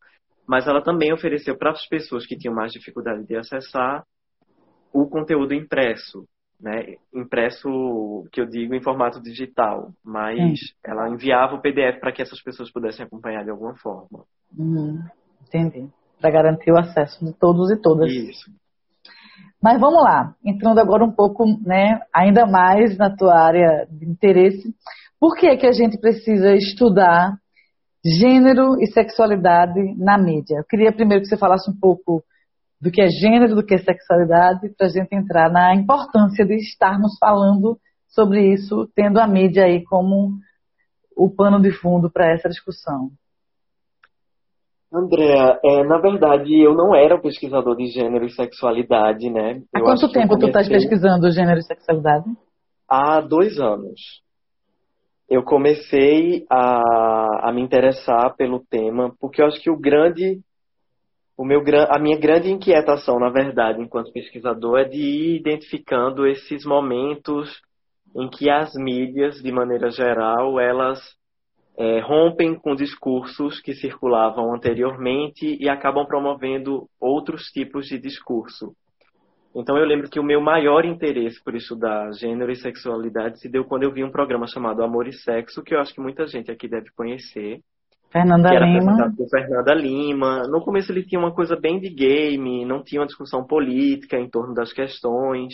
[0.48, 4.04] mas ela também ofereceu para as pessoas que tinham mais dificuldade de acessar
[4.92, 6.26] o conteúdo impresso,
[6.60, 6.96] né?
[7.14, 10.54] Impresso, que eu digo, em formato digital, mas hum.
[10.84, 14.26] ela enviava o PDF para que essas pessoas pudessem acompanhar de alguma forma.
[14.58, 15.00] Uhum.
[15.48, 15.88] Entendi.
[16.20, 18.12] Para garantir o acesso de todos e todas.
[18.12, 18.52] Isso.
[19.62, 24.74] Mas vamos lá, entrando agora um pouco, né, ainda mais na tua área de interesse.
[25.20, 27.38] Por que, que a gente precisa estudar
[28.04, 30.60] gênero e sexualidade na mídia?
[30.60, 32.24] Eu queria primeiro que você falasse um pouco
[32.80, 36.56] do que é gênero, do que é sexualidade, para a gente entrar na importância de
[36.56, 40.32] estarmos falando sobre isso, tendo a mídia aí como
[41.18, 43.12] o pano de fundo para essa discussão.
[44.92, 49.62] Andréa, é, na verdade eu não era um pesquisador de gênero e sexualidade, né?
[49.74, 50.40] Há eu quanto tempo comecei...
[50.40, 52.26] tu estás pesquisando gênero e sexualidade?
[52.88, 54.00] Há dois anos.
[55.30, 60.40] Eu comecei a, a me interessar pelo tema, porque eu acho que o grande,
[61.38, 66.66] o meu, a minha grande inquietação, na verdade, enquanto pesquisador, é de ir identificando esses
[66.66, 67.62] momentos
[68.16, 71.00] em que as mídias, de maneira geral, elas
[71.80, 78.74] é, rompem com discursos que circulavam anteriormente e acabam promovendo outros tipos de discurso.
[79.56, 83.64] Então eu lembro que o meu maior interesse por estudar gênero e sexualidade se deu
[83.64, 86.52] quando eu vi um programa chamado Amor e Sexo, que eu acho que muita gente
[86.52, 87.62] aqui deve conhecer.
[88.12, 89.14] Fernanda Lima.
[89.16, 90.44] Por Fernanda Lima.
[90.50, 94.30] No começo ele tinha uma coisa bem de game, não tinha uma discussão política em
[94.30, 95.54] torno das questões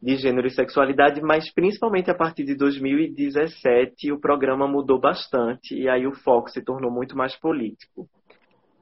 [0.00, 5.88] de gênero e sexualidade, mas principalmente a partir de 2017 o programa mudou bastante e
[5.88, 8.06] aí o foco se tornou muito mais político.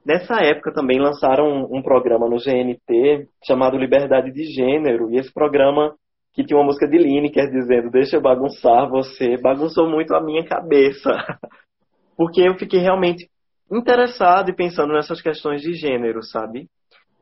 [0.05, 5.33] Nessa época também lançaram um, um programa no GNT chamado Liberdade de Gênero e esse
[5.33, 5.94] programa
[6.33, 10.44] que tinha uma música de Lineker dizendo deixa eu bagunçar você, bagunçou muito a minha
[10.44, 11.11] cabeça.
[12.16, 13.29] Porque eu fiquei realmente
[13.72, 16.68] interessado e pensando nessas questões de gênero, sabe?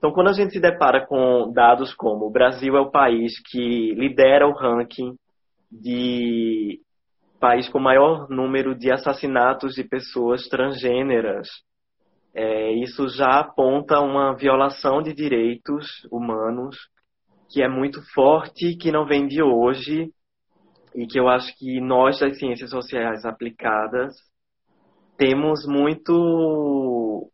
[0.05, 3.95] Então, quando a gente se depara com dados como o Brasil é o país que
[3.95, 5.17] lidera o ranking
[5.73, 6.79] de
[7.40, 11.49] país com maior número de assassinatos de pessoas transgêneras,
[12.35, 16.77] é, isso já aponta uma violação de direitos humanos
[17.49, 20.11] que é muito forte, que não vem de hoje
[20.95, 24.14] e que eu acho que nós das ciências sociais aplicadas
[25.17, 27.31] temos muito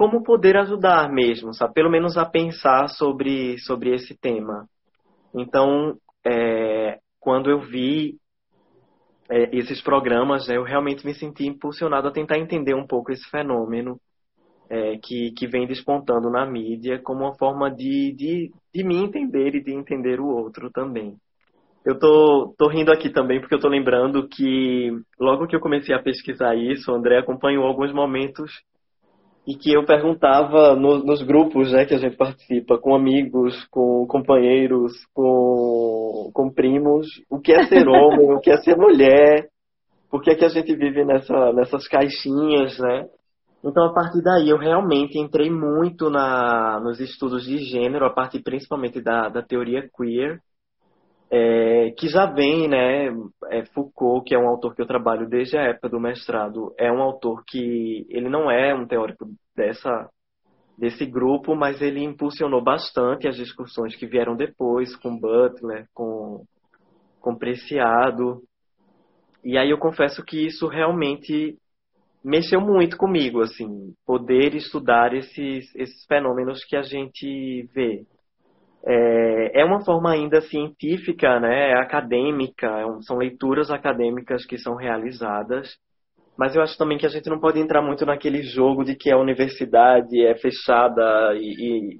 [0.00, 1.74] como poder ajudar mesmo, sabe?
[1.74, 4.66] Pelo menos a pensar sobre, sobre esse tema.
[5.34, 5.94] Então,
[6.26, 8.14] é, quando eu vi
[9.28, 13.28] é, esses programas, né, eu realmente me senti impulsionado a tentar entender um pouco esse
[13.28, 14.00] fenômeno
[14.70, 19.54] é, que, que vem despontando na mídia como uma forma de, de, de me entender
[19.54, 21.14] e de entender o outro também.
[21.84, 25.94] Eu tô, tô rindo aqui também porque eu tô lembrando que logo que eu comecei
[25.94, 28.50] a pesquisar isso, o André acompanhou alguns momentos
[29.46, 34.06] e que eu perguntava no, nos grupos né, que a gente participa, com amigos, com
[34.06, 39.48] companheiros, com, com primos, o que é ser homem, o que é ser mulher,
[40.10, 43.06] por que é que a gente vive nessa, nessas caixinhas, né?
[43.64, 48.42] Então, a partir daí, eu realmente entrei muito na, nos estudos de gênero, a partir
[48.42, 50.40] principalmente da, da teoria queer,
[51.30, 53.06] é, que já vem, né,
[53.50, 56.90] é Foucault, que é um autor que eu trabalho desde a época do mestrado, é
[56.90, 60.10] um autor que ele não é um teórico dessa
[60.76, 66.44] desse grupo, mas ele impulsionou bastante as discussões que vieram depois com Butler, com
[67.20, 68.42] com Preciado.
[69.44, 71.58] E aí eu confesso que isso realmente
[72.24, 78.06] mexeu muito comigo, assim, poder estudar esses esses fenômenos que a gente vê
[78.86, 85.76] é, é uma forma ainda científica, né, acadêmica, é são leituras acadêmicas que são realizadas,
[86.36, 89.12] mas eu acho também que a gente não pode entrar muito naquele jogo de que
[89.12, 91.98] a universidade é fechada e,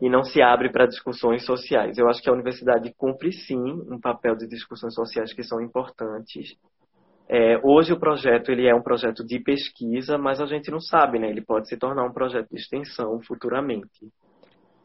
[0.00, 1.98] e, e não se abre para discussões sociais.
[1.98, 6.56] Eu acho que a universidade cumpre sim um papel de discussões sociais que são importantes.
[7.28, 11.18] É, hoje o projeto ele é um projeto de pesquisa, mas a gente não sabe,
[11.18, 11.28] né?
[11.28, 14.08] Ele pode se tornar um projeto de extensão futuramente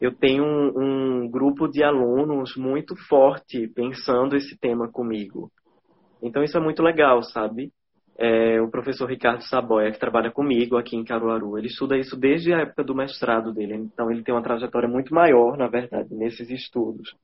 [0.04, 5.50] eu tenho um, um, grupo de alunos muito forte pensando esse tema comigo.
[6.22, 7.70] Então isso é muito legal, sabe?
[8.16, 12.52] É, o professor Ricardo Saboia, que trabalha comigo aqui em Caruaru, ele estuda isso desde
[12.52, 13.74] a época do mestrado dele.
[13.74, 17.14] Então ele tem uma trajetória muito maior, na verdade, nesses estudos.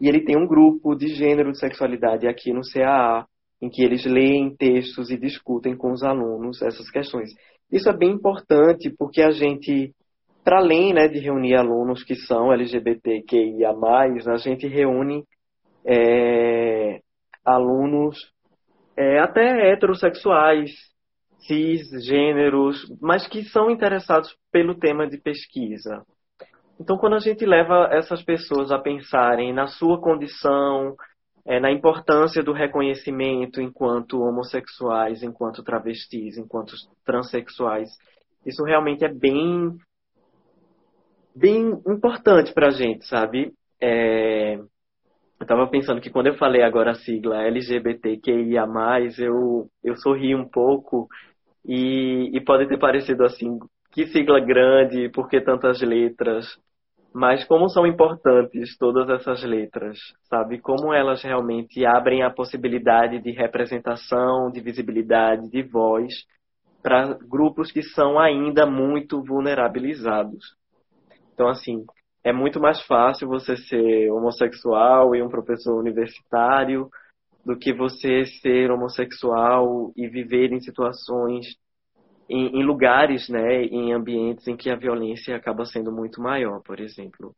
[0.00, 3.26] E ele tem um grupo de gênero e sexualidade aqui no CAA,
[3.60, 7.30] em que eles leem textos e discutem com os alunos essas questões.
[7.72, 9.92] Isso é bem importante porque a gente
[10.44, 13.70] para além né, de reunir alunos que são LGBTQIA+,
[14.26, 15.24] a gente reúne
[15.84, 17.00] é,
[17.44, 18.16] alunos
[18.96, 20.70] é, até heterossexuais,
[21.46, 26.02] cisgêneros, mas que são interessados pelo tema de pesquisa.
[26.80, 30.96] Então, quando a gente leva essas pessoas a pensarem na sua condição,
[31.44, 36.74] é, na importância do reconhecimento enquanto homossexuais, enquanto travestis, enquanto
[37.04, 37.88] transexuais,
[38.44, 39.76] isso realmente é bem
[41.38, 43.52] bem importante para a gente, sabe?
[43.80, 48.66] É, eu estava pensando que quando eu falei agora a sigla LGBTQIA+,
[49.18, 51.06] eu, eu sorri um pouco
[51.64, 53.58] e, e pode ter parecido assim,
[53.92, 56.46] que sigla grande, por que tantas letras?
[57.14, 59.96] Mas como são importantes todas essas letras,
[60.28, 60.60] sabe?
[60.60, 66.12] Como elas realmente abrem a possibilidade de representação, de visibilidade, de voz
[66.82, 70.57] para grupos que são ainda muito vulnerabilizados.
[71.38, 71.86] Então, assim,
[72.24, 76.90] é muito mais fácil você ser homossexual e um professor universitário
[77.46, 81.46] do que você ser homossexual e viver em situações,
[82.28, 86.80] em, em, lugares, né, em ambientes em que a violência acaba sendo muito maior, por
[86.80, 87.32] exemplo.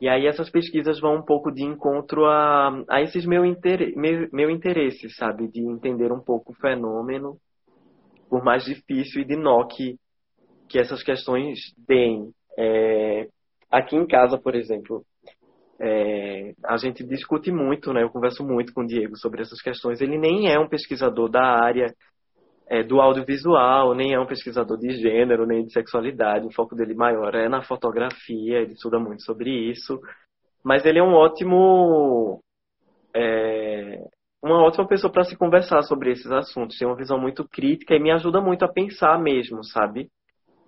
[0.00, 4.28] E aí essas pesquisas vão um pouco de encontro a, a esses meu, inter, meu,
[4.32, 7.38] meu interesse, sabe, de entender um pouco o fenômeno,
[8.28, 9.96] por mais difícil e de nó que,
[10.68, 12.34] que essas questões deem.
[12.58, 13.28] É,
[13.70, 15.04] aqui em casa, por exemplo,
[15.80, 18.02] é, a gente discute muito, né?
[18.02, 20.00] Eu converso muito com o Diego sobre essas questões.
[20.00, 21.92] Ele nem é um pesquisador da área
[22.68, 26.46] é, do audiovisual, nem é um pesquisador de gênero, nem de sexualidade.
[26.46, 30.00] O foco dele maior é na fotografia, ele estuda muito sobre isso.
[30.64, 32.40] Mas ele é um ótimo.
[33.14, 34.00] É,
[34.42, 36.78] uma ótima pessoa para se conversar sobre esses assuntos.
[36.78, 40.08] Tem uma visão muito crítica e me ajuda muito a pensar mesmo, sabe?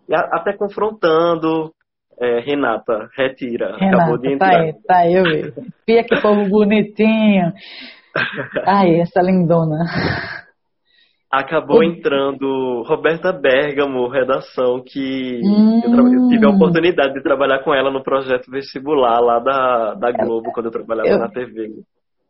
[0.08, 1.72] E a, até confrontando
[2.20, 3.76] é, Renata, retira.
[3.76, 4.50] Renata, acabou de entrar.
[4.50, 5.52] Tá aí, tá aí, eu vi.
[5.86, 7.52] Pia que povo bonitinho.
[8.66, 9.84] Ai, essa lindona.
[11.30, 15.80] Acabou entrando Roberta Bergamo, redação, que hum.
[15.84, 20.10] eu, eu, tive a oportunidade de trabalhar com ela no projeto vestibular lá da, da
[20.10, 21.82] Globo, quando eu trabalhava eu, na TV.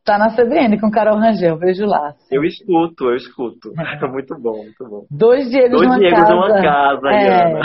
[0.08, 2.14] Tá na CBN com Carol Rangel, vejo lá.
[2.30, 3.74] Eu escuto, eu escuto.
[3.78, 4.00] É.
[4.08, 5.04] muito bom, muito bom.
[5.10, 6.34] Dois Diegos Dois numa Diegos casa.
[6.34, 7.60] numa casa, é.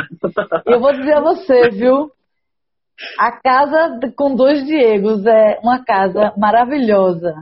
[0.65, 2.11] Eu vou dizer a você, viu?
[3.17, 7.33] A casa com dois Diegos é uma casa maravilhosa.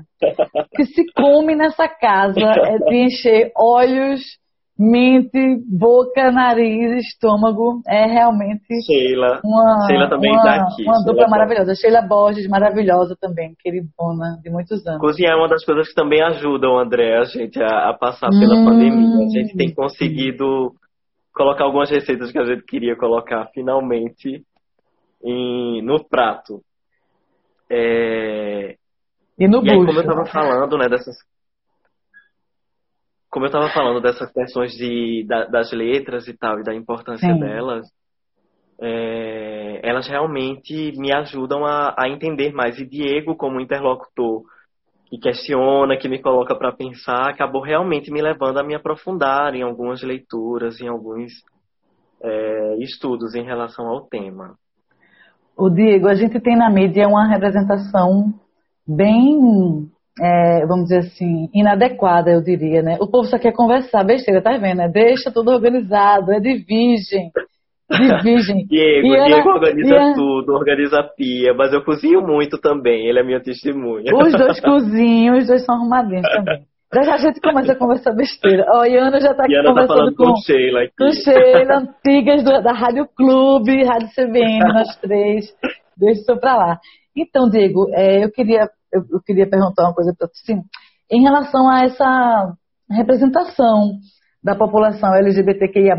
[0.76, 4.22] Que se come nessa casa é de encher olhos
[4.82, 7.82] mente, boca, nariz, estômago.
[7.88, 9.40] É realmente Sheila.
[9.46, 10.84] uma, Sheila também uma, tá aqui.
[10.84, 11.76] uma dupla Sheila maravilhosa.
[11.76, 15.00] Sheila Borges, maravilhosa também, queridona de muitos anos.
[15.00, 18.56] Cozinhar é uma das coisas que também ajudam, André, a gente a, a passar pela
[18.56, 19.26] hum, pandemia.
[19.26, 20.72] A gente tem conseguido
[21.34, 24.44] colocar algumas receitas que a gente queria colocar finalmente
[25.24, 26.62] em, no prato.
[27.70, 28.76] É...
[29.38, 31.16] E no e aí, como eu estava falando, né, dessas
[33.32, 37.34] como eu estava falando dessas questões de, da, das letras e tal, e da importância
[37.34, 37.40] Sim.
[37.40, 37.88] delas,
[38.80, 42.78] é, elas realmente me ajudam a, a, entender mais.
[42.78, 44.44] E Diego, como interlocutor
[45.06, 49.62] que questiona, que me coloca para pensar, acabou realmente me levando a me aprofundar em
[49.62, 51.32] algumas leituras, em alguns
[52.22, 54.56] é, estudos em relação ao tema.
[55.56, 58.34] O Diego, a gente tem na mídia uma representação
[58.86, 59.90] bem
[60.20, 62.98] é, vamos dizer assim, inadequada, eu diria, né?
[63.00, 64.78] O povo só quer conversar, besteira, tá vendo?
[64.78, 64.90] Né?
[64.90, 67.32] Deixa tudo organizado, é de virgem.
[67.90, 68.66] De virgem.
[68.68, 73.08] Diego, e Diego ela, organiza e tudo, organiza a pia, mas eu cozinho muito também,
[73.08, 74.12] ele é minha testemunha.
[74.14, 76.62] Os dois cozinham, os dois são arrumadinhos também.
[76.94, 78.66] Daí a gente começa a conversar besteira.
[78.68, 80.94] Ó, oh, Iana já tá aqui tá conversando tá com, com Sheila aqui.
[80.98, 85.46] Com Sheila, antigas do, da Rádio Clube, Rádio CBN, nós três.
[85.98, 86.80] Deixa isso pra lá.
[87.16, 90.52] Então, Diego, é, eu queria eu, eu queria perguntar uma coisa para você.
[90.52, 90.62] Assim,
[91.10, 92.54] em relação a essa
[92.90, 93.94] representação
[94.44, 95.96] da população LGBTQIA+,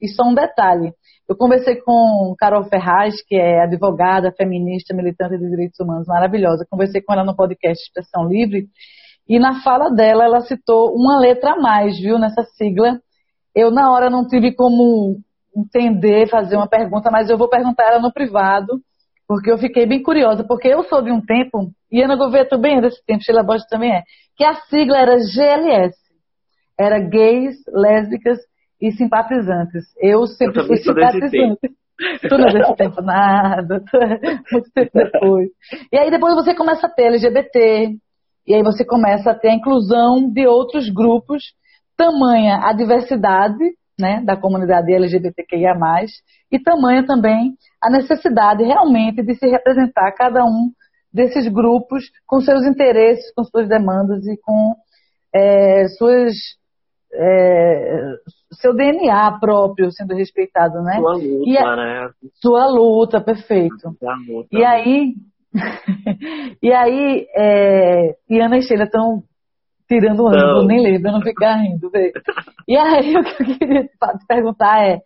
[0.00, 0.92] e só um detalhe.
[1.28, 6.66] Eu conversei com Carol Ferraz, que é advogada, feminista, militante de direitos humanos, maravilhosa.
[6.68, 8.66] Conversei com ela no podcast Expressão Livre,
[9.28, 12.98] e na fala dela ela citou uma letra a mais, viu, nessa sigla.
[13.54, 15.18] Eu na hora não tive como
[15.56, 18.80] entender, fazer uma pergunta, mas eu vou perguntar ela no privado
[19.32, 22.76] porque eu fiquei bem curiosa, porque eu sou de um tempo, e Ana Gouveia também
[22.76, 24.02] é desse tempo, Sheila Borges também é,
[24.36, 25.96] que a sigla era GLS,
[26.78, 28.38] era gays, lésbicas
[28.78, 29.84] e simpatizantes.
[29.98, 31.60] Eu sempre eu fui simpatizante.
[32.28, 33.82] Tu não é desse tempo nada,
[34.52, 35.48] muito tempo depois.
[35.90, 37.96] E aí depois você começa a ter LGBT,
[38.46, 41.42] e aí você começa a ter a inclusão de outros grupos,
[41.96, 43.64] tamanha a diversidade
[43.98, 45.74] né, da comunidade LGBTQIA+,
[46.50, 50.70] e tamanha também a necessidade realmente de se representar cada um
[51.12, 54.74] desses grupos com seus interesses, com suas demandas e com
[55.34, 56.32] é, suas
[57.14, 58.14] é,
[58.52, 60.96] seu DNA próprio sendo respeitado, né?
[60.96, 62.10] Sua luta, a, né?
[62.40, 63.96] Sua luta, perfeito.
[64.28, 65.14] Luta, e aí,
[66.62, 69.22] e aí, é, Ana e Sheila estão
[69.92, 71.90] tirando ângulo, nem lembro, eu não ficar rindo.
[71.90, 72.12] Vê.
[72.66, 74.98] E aí, o que eu queria te perguntar é,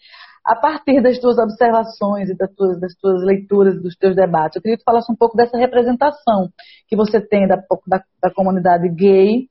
[0.44, 4.62] a partir das tuas observações e das tuas, das tuas leituras, dos teus debates, eu
[4.62, 6.48] queria que tu falasse um pouco dessa representação
[6.88, 7.56] que você tem da,
[7.86, 9.46] da, da comunidade gay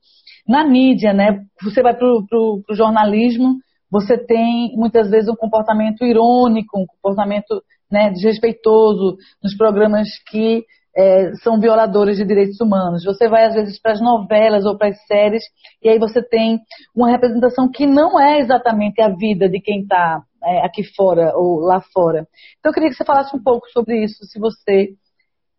[0.48, 1.44] na mídia, né?
[1.62, 3.56] Você vai para o jornalismo,
[3.90, 10.64] você tem muitas vezes um comportamento irônico, um comportamento né, desrespeitoso nos programas que
[10.96, 13.04] é, são violadores de direitos humanos.
[13.04, 15.44] Você vai, às vezes, para as novelas ou para as séries,
[15.82, 16.58] e aí você tem
[16.94, 21.60] uma representação que não é exatamente a vida de quem está é, aqui fora ou
[21.60, 22.26] lá fora.
[22.58, 24.94] Então, eu queria que você falasse um pouco sobre isso, se você.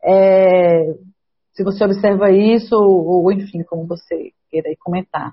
[0.03, 0.93] É,
[1.53, 5.31] se você observa isso, ou, ou, enfim, como você queira comentar.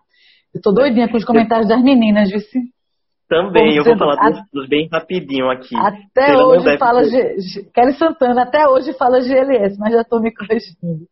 [0.54, 2.60] Eu estou doidinha com os comentários das meninas, vice.
[3.28, 4.30] Também, eu vou falar a...
[4.52, 5.74] dos, bem rapidinho aqui.
[5.76, 7.04] Até hoje fala.
[7.04, 7.70] G...
[7.74, 11.06] Kelly Santana, até hoje fala GLS, mas já estou me corrigindo.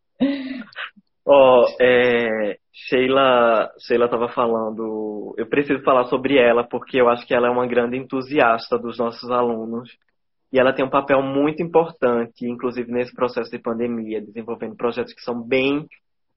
[1.25, 7.25] Ó, oh, é, Sheila Sheila estava falando, eu preciso falar sobre ela porque eu acho
[7.25, 9.89] que ela é uma grande entusiasta dos nossos alunos
[10.51, 15.21] e ela tem um papel muito importante, inclusive nesse processo de pandemia, desenvolvendo projetos que
[15.21, 15.87] são bem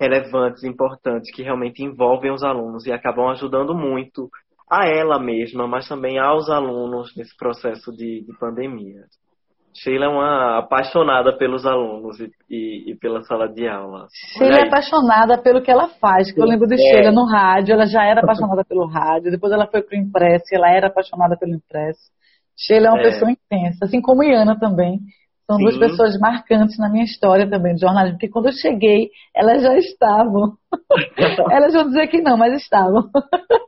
[0.01, 4.31] relevantes, importantes, que realmente envolvem os alunos e acabam ajudando muito
[4.71, 9.05] a ela mesma, mas também aos alunos nesse processo de, de pandemia.
[9.75, 14.07] Sheila é uma apaixonada pelos alunos e, e, e pela sala de aula.
[14.39, 16.33] Sheila é apaixonada pelo que ela faz.
[16.33, 16.79] Que eu lembro de é.
[16.79, 20.47] Sheila no rádio, ela já era apaixonada pelo rádio, depois ela foi para o impresso,
[20.53, 22.01] ela era apaixonada pelo impresso.
[22.57, 23.03] Sheila é uma é.
[23.03, 25.01] pessoa intensa, assim como Iana também.
[25.47, 25.63] São Sim.
[25.63, 29.79] duas pessoas marcantes na minha história também de jornalismo, porque quando eu cheguei, elas já
[29.79, 30.55] estavam.
[31.53, 33.09] elas vão dizer que não, mas estavam.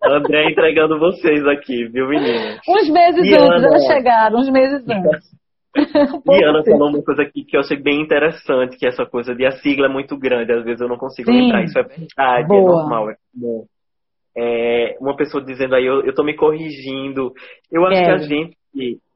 [0.04, 2.58] André entregando vocês aqui, viu, meninas?
[2.68, 3.66] Uns meses e antes, Ana...
[3.68, 5.38] elas chegaram, uns meses antes.
[5.76, 9.32] e Ana falou uma coisa aqui que eu achei bem interessante, que é essa coisa
[9.32, 11.42] de a sigla é muito grande, às vezes eu não consigo Sim.
[11.42, 11.62] lembrar.
[11.62, 12.60] Isso é verdade, é Boa.
[12.60, 13.64] é normal, é bom.
[14.36, 17.32] É, uma pessoa dizendo aí, eu, eu tô me corrigindo.
[17.70, 18.04] Eu acho é.
[18.04, 18.56] que a gente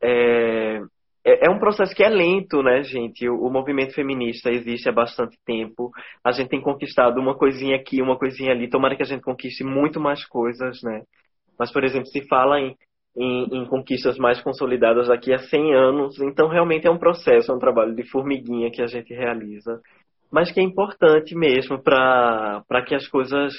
[0.00, 0.80] é,
[1.24, 3.28] é, é, um processo que é lento, né, gente?
[3.28, 5.90] O, o, movimento feminista existe há bastante tempo.
[6.24, 8.68] A gente tem conquistado uma coisinha aqui, uma coisinha ali.
[8.68, 11.02] Tomara que a gente conquiste muito mais coisas, né?
[11.58, 12.76] Mas, por exemplo, se fala em,
[13.16, 17.54] em, em conquistas mais consolidadas daqui a 100 anos, então realmente é um processo, é
[17.54, 19.80] um trabalho de formiguinha que a gente realiza,
[20.30, 23.52] mas que é importante mesmo para que as coisas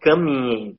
[0.00, 0.76] caminhem.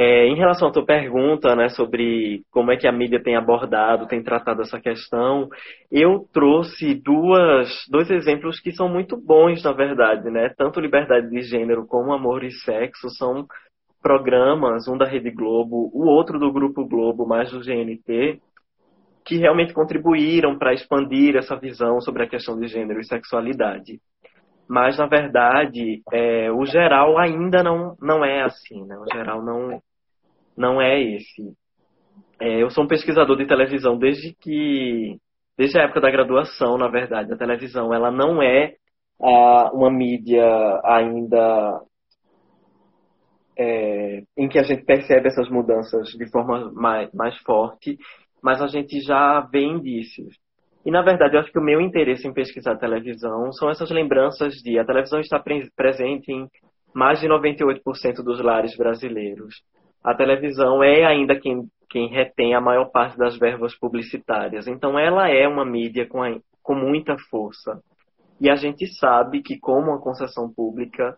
[0.00, 4.06] É, em relação à tua pergunta, né, sobre como é que a mídia tem abordado,
[4.06, 5.48] tem tratado essa questão,
[5.90, 10.54] eu trouxe duas, dois exemplos que são muito bons, na verdade, né?
[10.56, 13.44] Tanto liberdade de gênero como amor e sexo são
[14.00, 18.40] programas, um da Rede Globo, o outro do Grupo Globo, mais do GNT,
[19.26, 23.98] que realmente contribuíram para expandir essa visão sobre a questão de gênero e sexualidade.
[24.68, 28.96] Mas, na verdade, é, o geral ainda não, não é assim, né?
[28.96, 29.80] O geral não,
[30.58, 31.54] não é esse.
[32.40, 35.16] É, eu sou um pesquisador de televisão desde que
[35.56, 37.32] desde a época da graduação, na verdade.
[37.32, 38.74] A televisão ela não é
[39.20, 40.46] ah, uma mídia
[40.84, 41.80] ainda
[43.58, 47.98] é, em que a gente percebe essas mudanças de forma mais, mais forte,
[48.40, 50.36] mas a gente já vê indícios.
[50.86, 54.54] E, na verdade, eu acho que o meu interesse em pesquisar televisão são essas lembranças
[54.54, 56.48] de a televisão está pre presente em
[56.94, 59.56] mais de 98% dos lares brasileiros.
[60.02, 64.66] A televisão é ainda quem quem retém a maior parte das verbas publicitárias.
[64.66, 67.80] Então, ela é uma mídia com, a, com muita força.
[68.40, 71.16] E a gente sabe que, como uma concessão pública,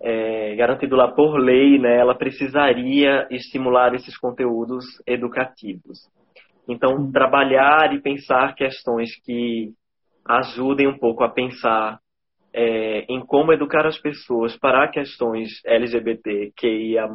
[0.00, 6.08] é, garantido lá por lei, né, ela precisaria estimular esses conteúdos educativos.
[6.66, 9.72] Então, trabalhar e pensar questões que
[10.24, 11.98] ajudem um pouco a pensar
[12.52, 17.06] é, em como educar as pessoas para questões LGBT, QIA+,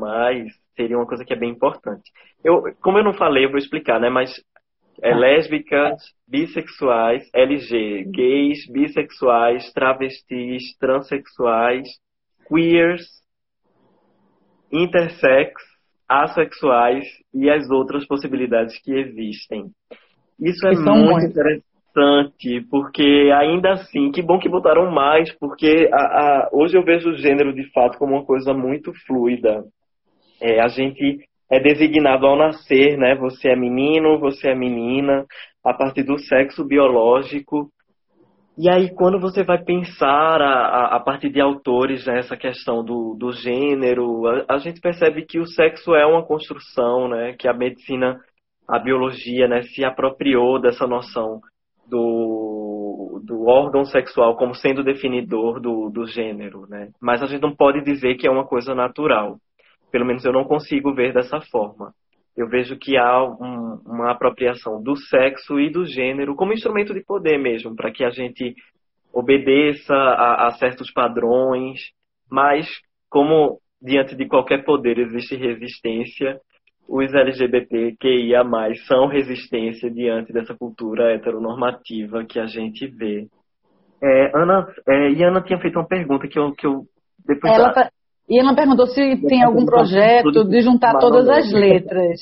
[0.76, 2.12] seria uma coisa que é bem importante.
[2.44, 4.10] Eu, como eu não falei, eu vou explicar, né?
[4.10, 4.32] Mas
[5.02, 5.18] é tá.
[5.18, 11.88] lésbicas, bissexuais, LG, gays, bissexuais, travestis, transexuais,
[12.48, 13.04] queers,
[14.72, 15.54] intersex,
[16.08, 19.66] assexuais e as outras possibilidades que existem.
[20.40, 25.98] Isso é muito, muito interessante, porque ainda assim, que bom que botaram mais, porque a,
[25.98, 29.64] a, hoje eu vejo o gênero de fato como uma coisa muito fluida.
[30.46, 33.16] É, a gente é designado ao nascer, né?
[33.16, 35.26] Você é menino, você é menina,
[35.64, 37.72] a partir do sexo biológico.
[38.56, 43.16] E aí, quando você vai pensar a, a, a partir de autores né, questão do,
[43.20, 47.36] do gênero, a, a, gente percebe que o sexo é uma construção, né?
[47.40, 48.20] Que a medicina,
[48.68, 51.42] a biologia, né, se apropriou dessa noção
[51.90, 56.90] do, do órgão sexual como sendo definidor do, do gênero, né?
[57.02, 59.38] Mas a gente não pode dizer que é uma coisa natural.
[59.96, 61.94] Pelo menos eu não consigo ver dessa forma.
[62.36, 67.02] Eu vejo que há um, uma apropriação do sexo e do gênero como instrumento de
[67.02, 68.54] poder mesmo, para que a gente
[69.14, 71.80] obedeça a, a certos padrões,
[72.30, 72.68] mas
[73.10, 76.42] como diante de qualquer poder existe resistência,
[76.90, 78.44] os LGBTQIA+,
[78.88, 83.28] são resistência diante dessa cultura heteronormativa que a gente vê.
[84.04, 86.82] É, Ana, é, e Ana tinha feito uma pergunta que eu, que eu
[87.26, 87.54] depois...
[87.54, 87.90] Ela, tá,
[88.30, 92.20] e ela perguntou se tem algum projeto de juntar todas as letras.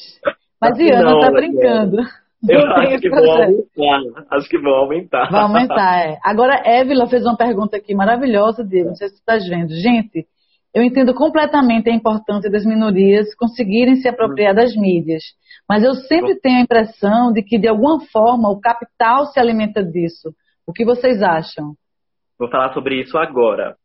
[0.61, 1.97] Mas Iana está brincando.
[2.47, 4.25] Eu acho que vão aumentar.
[4.31, 5.31] Acho que vão aumentar.
[5.31, 6.17] Vai aumentar, é.
[6.23, 8.89] Agora, Évila fez uma pergunta aqui maravilhosa, Diego.
[8.89, 9.73] Não sei se você está vendo.
[9.73, 10.27] Gente,
[10.75, 15.23] eu entendo completamente a importância das minorias conseguirem se apropriar das mídias.
[15.69, 19.81] Mas eu sempre tenho a impressão de que, de alguma forma, o capital se alimenta
[19.81, 20.33] disso.
[20.67, 21.75] O que vocês acham?
[22.37, 23.75] Vou falar sobre isso agora.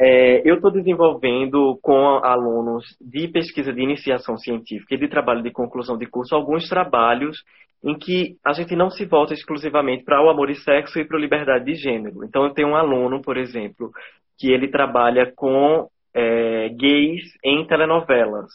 [0.00, 5.50] É, eu estou desenvolvendo com alunos de pesquisa de iniciação científica e de trabalho de
[5.50, 7.42] conclusão de curso alguns trabalhos
[7.82, 11.16] em que a gente não se volta exclusivamente para o amor e sexo e para
[11.16, 12.24] a liberdade de gênero.
[12.24, 13.90] Então, eu tenho um aluno, por exemplo,
[14.38, 18.46] que ele trabalha com é, gays em telenovelas.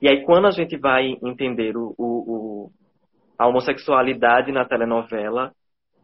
[0.00, 2.70] E aí, quando a gente vai entender o, o,
[3.38, 5.52] a homossexualidade na telenovela,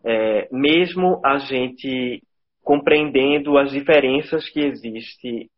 [0.04, 2.22] é, mesmo a gente
[2.66, 5.48] compreendendo as diferenças que existem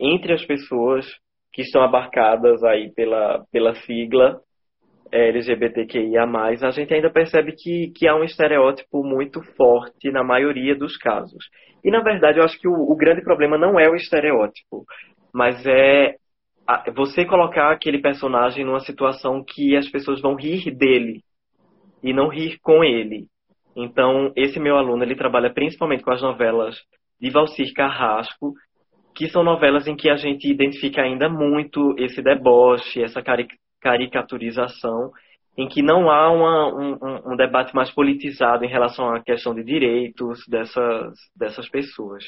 [0.00, 1.06] entre as pessoas
[1.52, 4.40] que estão abarcadas aí pela, pela sigla
[5.12, 10.74] é, LGBTQIA+, a gente ainda percebe que, que há um estereótipo muito forte na maioria
[10.74, 11.48] dos casos.
[11.84, 14.84] E, na verdade, eu acho que o, o grande problema não é o estereótipo,
[15.32, 16.16] mas é
[16.66, 21.20] a, você colocar aquele personagem numa situação que as pessoas vão rir dele
[22.02, 23.28] e não rir com ele.
[23.76, 26.74] Então, esse meu aluno, ele trabalha principalmente com as novelas
[27.20, 28.54] de Valcir Carrasco,
[29.14, 33.22] que são novelas em que a gente identifica ainda muito esse deboche, essa
[33.82, 35.10] caricaturização,
[35.58, 39.62] em que não há uma, um, um, debate mais politizado em relação à questão de
[39.62, 42.24] direitos dessas, dessas pessoas.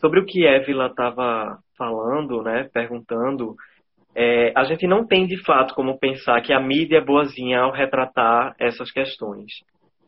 [0.00, 3.54] Sobre o que Évila estava falando, né, perguntando,
[4.14, 7.72] é, a gente não tem de fato como pensar que a mídia é boazinha ao
[7.72, 9.52] retratar essas questões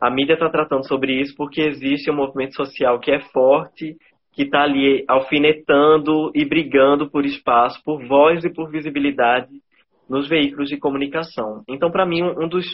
[0.01, 3.97] a mídia está tratando sobre isso porque existe um movimento social que é forte,
[4.33, 9.51] que está ali alfinetando e brigando por espaço, por voz e por visibilidade
[10.09, 11.63] nos veículos de comunicação.
[11.69, 12.65] Então, para mim, um dos,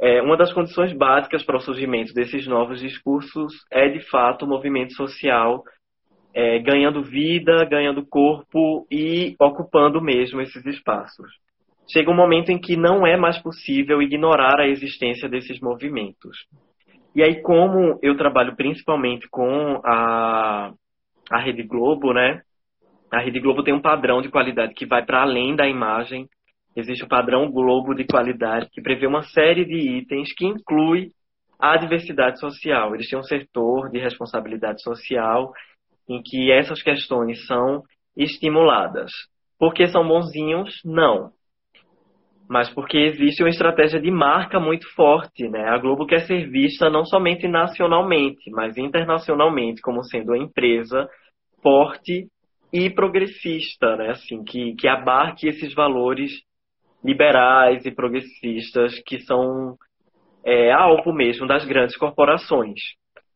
[0.00, 4.48] é, uma das condições básicas para o surgimento desses novos discursos é, de fato, o
[4.48, 5.62] movimento social
[6.32, 11.28] é, ganhando vida, ganhando corpo e ocupando mesmo esses espaços.
[11.90, 16.46] Chega um momento em que não é mais possível ignorar a existência desses movimentos.
[17.14, 20.72] E aí, como eu trabalho principalmente com a,
[21.30, 22.42] a Rede Globo, né?
[23.12, 26.26] A Rede Globo tem um padrão de qualidade que vai para além da imagem.
[26.74, 31.10] Existe o padrão Globo de qualidade que prevê uma série de itens que inclui
[31.60, 32.94] a diversidade social.
[32.94, 35.52] Eles têm um setor de responsabilidade social
[36.08, 37.82] em que essas questões são
[38.16, 39.10] estimuladas.
[39.58, 40.80] Porque são bonzinhos?
[40.84, 41.30] Não.
[42.48, 45.66] Mas porque existe uma estratégia de marca muito forte, né?
[45.68, 51.08] A Globo quer ser vista não somente nacionalmente, mas internacionalmente como sendo uma empresa
[51.62, 52.26] forte
[52.72, 54.10] e progressista, né?
[54.10, 56.32] Assim, que, que abarque esses valores
[57.02, 59.76] liberais e progressistas que são
[60.44, 62.78] é, alvo mesmo das grandes corporações.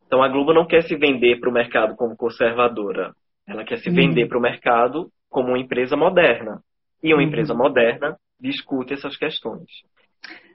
[0.05, 3.13] Então a Globo não quer se vender para o mercado como conservadora.
[3.47, 6.61] Ela quer se vender para o mercado como uma empresa moderna.
[7.03, 7.27] E uma uhum.
[7.27, 9.69] empresa moderna discute essas questões.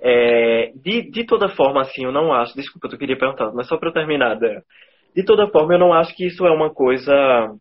[0.00, 2.54] É, de, de toda forma, assim, eu não acho.
[2.54, 4.60] Desculpa, eu queria perguntar, mas só para eu terminar, Dé.
[5.14, 7.54] De toda forma, eu não acho que isso é uma coisa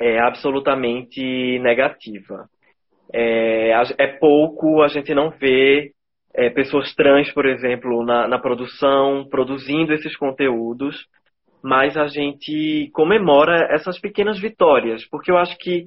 [0.00, 2.46] é, absolutamente negativa.
[3.12, 5.92] É, é pouco a gente não vê
[6.34, 11.06] é, pessoas trans, por exemplo, na, na produção, produzindo esses conteúdos,
[11.62, 15.86] mas a gente comemora essas pequenas vitórias, porque eu acho que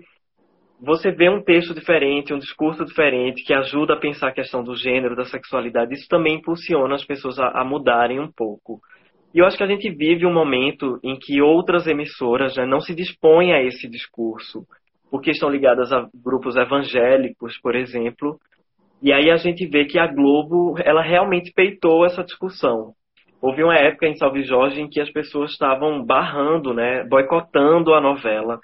[0.81, 4.75] você vê um texto diferente, um discurso diferente, que ajuda a pensar a questão do
[4.75, 8.79] gênero, da sexualidade, isso também impulsiona as pessoas a, a mudarem um pouco.
[9.33, 12.81] E eu acho que a gente vive um momento em que outras emissoras né, não
[12.81, 14.65] se dispõem a esse discurso,
[15.09, 18.39] porque estão ligadas a grupos evangélicos, por exemplo,
[19.01, 22.93] e aí a gente vê que a Globo, ela realmente peitou essa discussão.
[23.41, 28.01] Houve uma época em Salve Jorge em que as pessoas estavam barrando, né, boicotando a
[28.01, 28.59] novela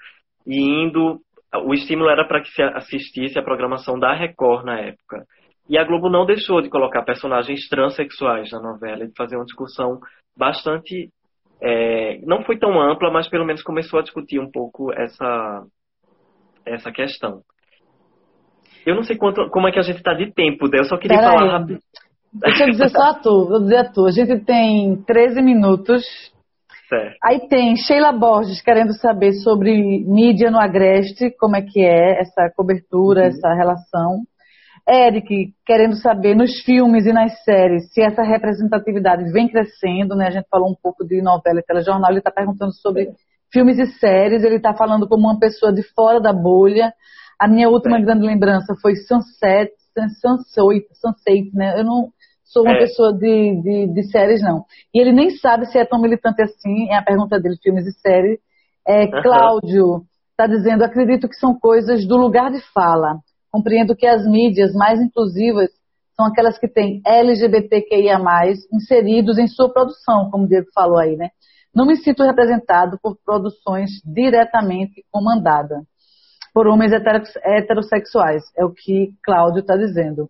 [0.46, 1.20] e indo.
[1.64, 5.24] O estímulo era para que se assistisse a programação da Record na época.
[5.68, 9.44] E a Globo não deixou de colocar personagens transexuais na novela e de fazer uma
[9.44, 9.98] discussão
[10.36, 11.10] bastante.
[11.62, 15.64] É, não foi tão ampla, mas pelo menos começou a discutir um pouco essa,
[16.64, 17.40] essa questão.
[18.86, 21.18] Eu não sei quanto, como é que a gente está de tempo, eu só queria
[21.18, 21.50] Pera falar aí.
[21.50, 21.80] rápido.
[22.32, 24.06] Deixa eu dizer só a tu, vou dizer a tu.
[24.06, 26.04] A gente tem 13 minutos.
[26.88, 27.16] Certo.
[27.22, 32.50] Aí tem Sheila Borges querendo saber sobre mídia no Agreste, como é que é essa
[32.56, 33.26] cobertura, uhum.
[33.26, 34.22] essa relação.
[34.88, 40.28] Eric querendo saber nos filmes e nas séries se essa representatividade vem crescendo, né?
[40.28, 43.12] A gente falou um pouco de novela e telejornal, ele está perguntando sobre é.
[43.52, 46.90] filmes e séries, ele está falando como uma pessoa de fora da bolha.
[47.38, 48.00] A minha última é.
[48.00, 51.78] grande lembrança foi Sunset, Sunset, Sunset, né?
[51.78, 52.08] Eu não
[52.48, 52.78] sou uma é.
[52.78, 54.64] pessoa de, de, de, séries, não.
[54.92, 57.92] E ele nem sabe se é tão militante assim, é a pergunta dele, filmes e
[57.92, 58.40] séries.
[58.86, 63.18] É, Cláudio está dizendo, acredito que são coisas do lugar de fala.
[63.50, 65.70] Compreendo que as mídias mais inclusivas
[66.16, 68.18] são aquelas que têm LGBTQIA+,
[68.72, 71.28] inseridos em sua produção, como o Diego falou aí, né?
[71.74, 75.84] Não me sinto representado por produções diretamente comandadas
[76.52, 78.42] por homens heterossexuais.
[78.56, 80.28] É o que Cláudio está dizendo.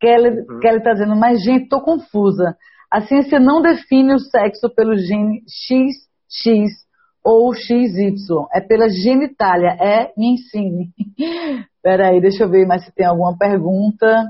[0.00, 0.58] Kelly uhum.
[0.60, 2.56] está dizendo, mas gente, estou confusa.
[2.90, 6.86] A ciência não define o sexo pelo gene XX
[7.24, 8.14] ou XY.
[8.54, 9.76] É pela genitália.
[9.80, 10.90] É, me ensine.
[11.82, 14.24] Peraí, deixa eu ver mais se tem alguma pergunta.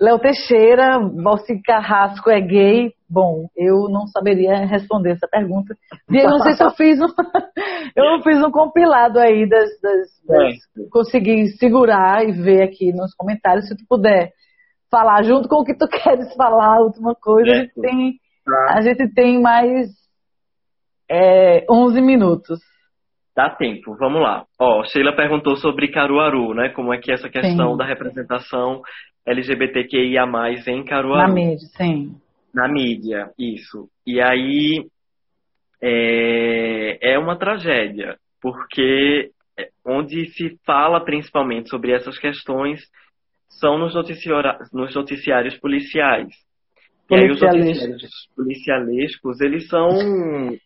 [0.00, 2.92] Léo Teixeira, Balsi Carrasco é gay?
[3.08, 5.74] Bom, eu não saberia responder essa pergunta.
[6.10, 7.06] Eu não sei se eu fiz um,
[7.96, 10.88] eu fiz um compilado aí das, das, das é.
[10.90, 13.68] consegui segurar e ver aqui nos comentários.
[13.68, 14.32] Se tu puder
[14.96, 18.74] falar junto com o que tu queres falar, a última coisa, a gente tem, tá.
[18.74, 19.88] a gente tem mais
[21.10, 22.58] é, 11 minutos.
[23.36, 24.46] Dá tempo, vamos lá.
[24.58, 26.70] Ó, Sheila perguntou sobre Caruaru, né?
[26.70, 27.76] Como é que é essa questão sim.
[27.76, 28.80] da representação
[29.26, 30.24] LGBTQIA+,
[30.68, 31.28] em Caruaru.
[31.28, 32.14] Na mídia, sim.
[32.54, 33.88] Na mídia, isso.
[34.06, 34.86] E aí
[35.82, 42.80] é, é uma tragédia, porque é, onde se fala principalmente sobre essas questões
[43.48, 46.28] são nos, noticiários, nos noticiários policiais.
[47.10, 49.88] E aí os noticiários policialescos, eles são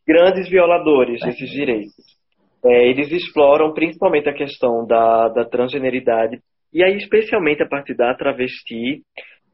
[0.07, 2.21] grandes violadores desses direitos.
[2.65, 6.41] É, eles exploram principalmente a questão da, da transgeneridade
[6.73, 9.03] e aí especialmente a partir da travesti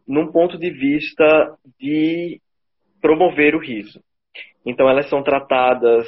[0.06, 2.40] num ponto de vista de
[3.00, 4.00] promover o riso.
[4.64, 6.06] Então elas são tratadas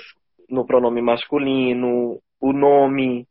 [0.49, 3.27] no pronome masculino, o nome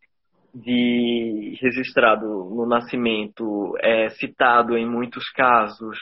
[0.54, 5.98] de registrado no nascimento é citado em muitos casos.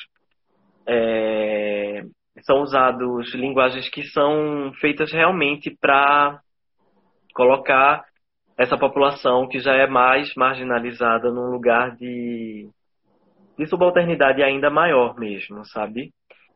[0.87, 2.03] É,
[2.41, 6.39] são usados linguagens que são feitas realmente para
[7.33, 8.03] colocar
[8.57, 12.69] essa população que já é mais marginalizada num lugar de,
[13.57, 16.11] de subalternidade ainda maior mesmo, sabe?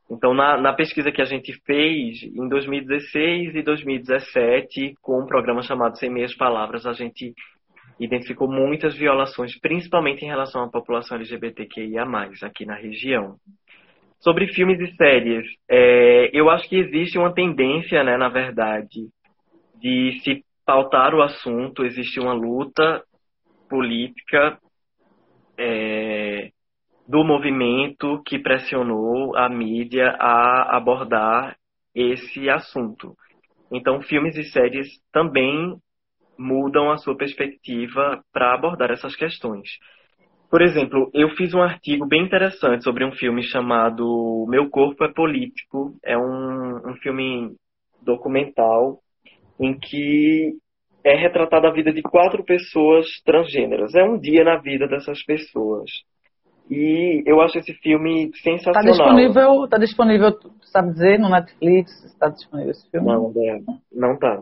[0.10, 5.62] Então, na, na, pesquisa que a gente fez em 2016 e 2017, com um programa
[5.62, 7.34] chamado Sem Meias Palavras, a gente
[8.00, 12.06] identificou muitas violações, principalmente em relação à população LGBTQIA+,
[12.43, 13.36] aqui na região.
[14.20, 19.08] Sobre filmes e séries, é, eu acho que existe uma tendência, né, na verdade,
[19.80, 23.04] de se pautar o assunto, existe uma luta
[23.70, 24.58] política
[25.58, 26.50] é,
[27.08, 31.56] do movimento que pressionou a mídia a abordar
[31.95, 33.16] esse assunto.
[33.72, 35.76] Então, filmes e séries também
[36.40, 39.68] mudam a sua perspectiva para abordar essas questões.
[40.50, 45.14] Por exemplo, eu fiz um artigo bem interessante sobre um filme chamado Meu Corpo é
[45.14, 45.94] Político.
[46.04, 47.56] É um, um filme
[48.02, 49.00] documental
[49.60, 50.54] em que
[51.04, 53.94] é retratada a vida de quatro pessoas transgêneras.
[53.94, 55.90] É um dia na vida dessas pessoas.
[56.70, 58.82] E eu acho esse filme sensacional.
[58.82, 60.32] Está disponível, tá disponível,
[60.62, 62.04] sabe dizer, no Netflix?
[62.06, 63.08] Está disponível esse filme?
[63.08, 63.34] Não,
[63.92, 64.42] não está.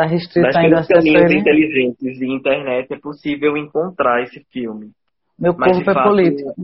[0.00, 4.90] Está restrito Mas ainda acesso caminhos inteligentes de internet é possível encontrar esse filme.
[5.38, 6.54] Meu Mas, corpo é fato, político.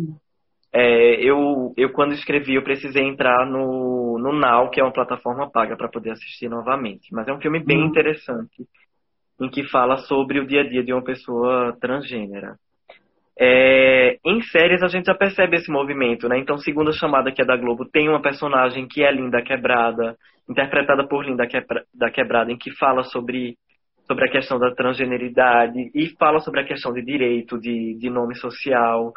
[0.72, 5.50] É, eu, eu, quando escrevi, eu precisei entrar no, no Now, que é uma plataforma
[5.50, 7.08] paga para poder assistir novamente.
[7.12, 7.86] Mas é um filme bem hum.
[7.86, 8.66] interessante,
[9.40, 12.56] em que fala sobre o dia a dia de uma pessoa transgênera.
[13.38, 16.38] É, em séries a gente já percebe esse movimento, né?
[16.38, 20.16] Então, segunda chamada que é da Globo tem uma personagem que é Linda Quebrada,
[20.48, 21.46] interpretada por Linda
[21.94, 23.56] da Quebrada, em que fala sobre,
[24.06, 28.34] sobre a questão da transgeneridade e fala sobre a questão de direito, de, de nome
[28.36, 29.12] social,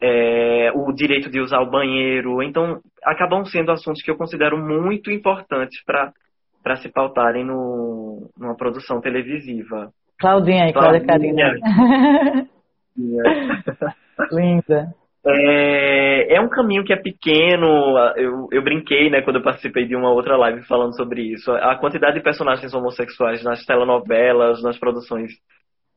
[0.00, 2.40] é, o direito de usar o banheiro.
[2.44, 9.00] Então, acabam sendo assuntos que eu considero muito importantes para se pautarem no, numa produção
[9.00, 9.90] televisiva.
[10.20, 11.52] Claudinha aí, Cláudia Carina.
[14.32, 14.94] Linda.
[15.26, 17.98] É, é, um caminho que é pequeno.
[18.16, 21.52] Eu, eu brinquei, né, quando eu participei de uma outra live falando sobre isso.
[21.52, 25.32] A quantidade de personagens homossexuais nas telenovelas, nas produções,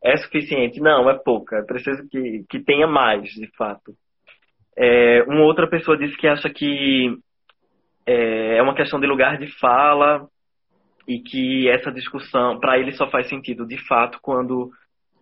[0.03, 0.81] é suficiente?
[0.81, 1.57] Não, é pouca.
[1.57, 3.93] É preciso que, que tenha mais, de fato.
[4.77, 7.15] É, uma outra pessoa disse que acha que
[8.05, 10.27] é, é uma questão de lugar de fala
[11.07, 14.69] e que essa discussão, para ele, só faz sentido, de fato, quando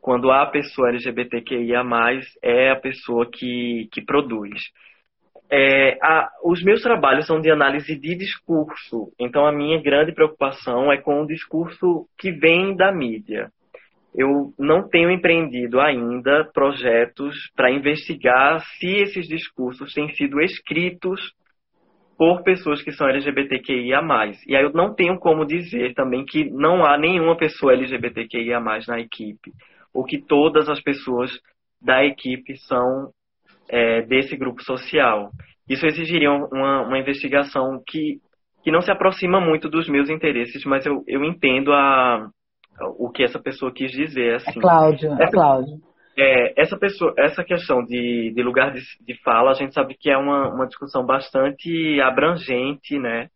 [0.01, 1.83] quando a pessoa LGBTQIA+,
[2.41, 4.59] é a pessoa que, que produz.
[5.49, 10.91] É, a, os meus trabalhos são de análise de discurso, então a minha grande preocupação
[10.91, 13.49] é com o discurso que vem da mídia.
[14.15, 21.19] Eu não tenho empreendido ainda projetos para investigar se esses discursos têm sido escritos
[22.17, 24.01] por pessoas que são LGBTQIA+.
[24.47, 28.99] E aí eu não tenho como dizer também que não há nenhuma pessoa LGBTQIA+, na
[28.99, 29.51] equipe
[29.93, 31.31] ou que todas as pessoas
[31.81, 33.09] da equipe são
[33.69, 35.31] é, desse grupo social.
[35.67, 38.19] Isso exigiria uma, uma, investigação que,
[38.63, 42.29] que não se aproxima muito dos meus interesses, mas eu, eu entendo a,
[42.99, 44.35] o que essa pessoa quis dizer.
[44.35, 44.59] Assim.
[44.59, 45.77] É Cláudio, é Cláudio.
[46.17, 50.09] É, essa, pessoa, essa questão de, de lugar de, de fala, a gente sabe que
[50.09, 53.29] é uma, uma discussão bastante abrangente, né?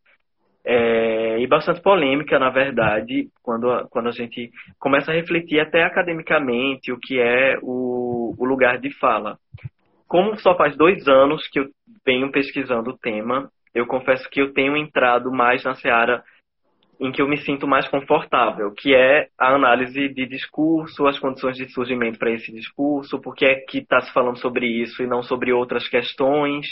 [0.65, 4.49] É, e bastante polêmica, na verdade, quando, quando a gente
[4.79, 9.37] começa a refletir até academicamente o que é o, o lugar de fala.
[10.07, 11.67] Como só faz dois anos que eu
[12.05, 16.23] venho pesquisando o tema, eu confesso que eu tenho entrado mais na seara
[16.99, 21.57] em que eu me sinto mais confortável, que é a análise de discurso, as condições
[21.57, 25.07] de surgimento para esse discurso, por que é que está se falando sobre isso e
[25.07, 26.65] não sobre outras questões.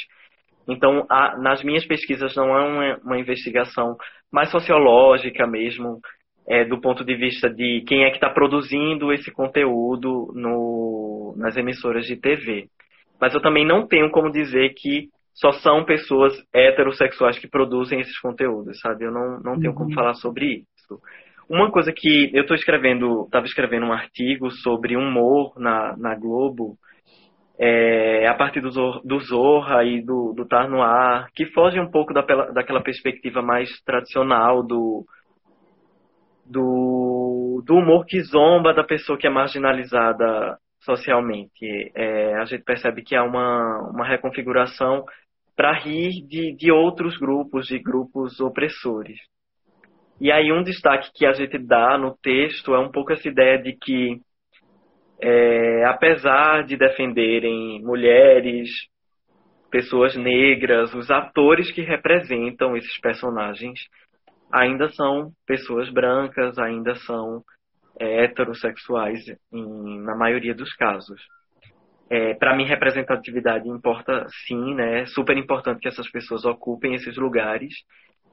[0.67, 3.95] Então, a, nas minhas pesquisas não é uma, uma investigação
[4.31, 5.99] mais sociológica mesmo,
[6.47, 11.55] é, do ponto de vista de quem é que está produzindo esse conteúdo no, nas
[11.55, 12.67] emissoras de TV.
[13.19, 18.19] Mas eu também não tenho como dizer que só são pessoas heterossexuais que produzem esses
[18.19, 19.05] conteúdos, sabe?
[19.05, 19.77] Eu não, não tenho uhum.
[19.77, 20.99] como falar sobre isso.
[21.49, 26.77] Uma coisa que eu estou escrevendo, estava escrevendo um artigo sobre humor na, na Globo,
[27.59, 30.47] é, a partir do, do Zorra e do, do
[31.35, 35.05] que foge um pouco da, daquela perspectiva mais tradicional do,
[36.45, 41.91] do, do humor que zomba da pessoa que é marginalizada socialmente.
[41.95, 45.05] É, a gente percebe que há uma, uma reconfiguração
[45.55, 49.17] para rir de, de outros grupos, de grupos opressores.
[50.19, 53.61] E aí um destaque que a gente dá no texto é um pouco essa ideia
[53.61, 54.19] de que
[55.21, 58.69] é, apesar de defenderem mulheres,
[59.71, 63.79] pessoas negras, os atores que representam esses personagens
[64.51, 67.41] ainda são pessoas brancas, ainda são
[67.99, 69.19] é, heterossexuais
[69.51, 71.19] em, na maioria dos casos.
[72.09, 75.01] É, para mim, representatividade importa sim, né?
[75.01, 77.73] É super importante que essas pessoas ocupem esses lugares.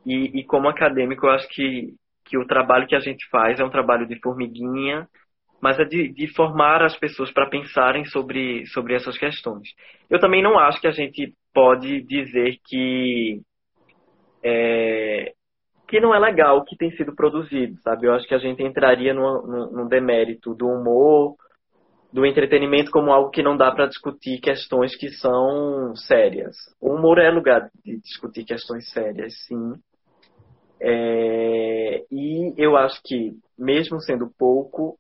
[0.05, 1.95] E, e como acadêmico, eu acho que,
[2.27, 5.09] que o trabalho que a gente faz é um trabalho de formiguinha,
[5.61, 9.69] mas é de, de formar as pessoas para pensarem sobre, sobre essas questões.
[10.09, 13.41] Eu também não acho que a gente pode dizer que
[14.43, 15.33] é,
[15.87, 18.07] que não é legal o que tem sido produzido, sabe?
[18.07, 21.35] Eu acho que a gente entraria no demérito do humor,
[22.13, 26.57] do entretenimento como algo que não dá para discutir questões que são sérias.
[26.81, 29.75] O humor é lugar de discutir questões sérias, sim.
[30.81, 34.97] É, e eu acho que, mesmo sendo pouco,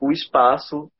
[0.00, 0.90] o espaço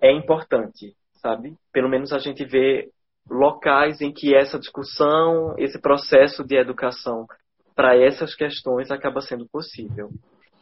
[0.00, 1.54] é importante, sabe?
[1.72, 2.90] Pelo menos a gente vê
[3.28, 7.26] locais em que essa discussão, esse processo de educação
[7.74, 10.10] para essas questões acaba sendo possível.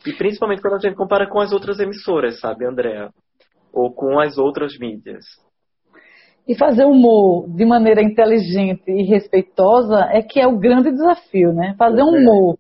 [0.07, 3.11] E principalmente quando a gente compara com as outras emissoras, sabe, Andréa?
[3.72, 5.24] Ou com as outras mídias.
[6.47, 11.74] E fazer humor de maneira inteligente e respeitosa é que é o grande desafio, né?
[11.78, 12.20] Fazer um é.
[12.20, 12.59] humor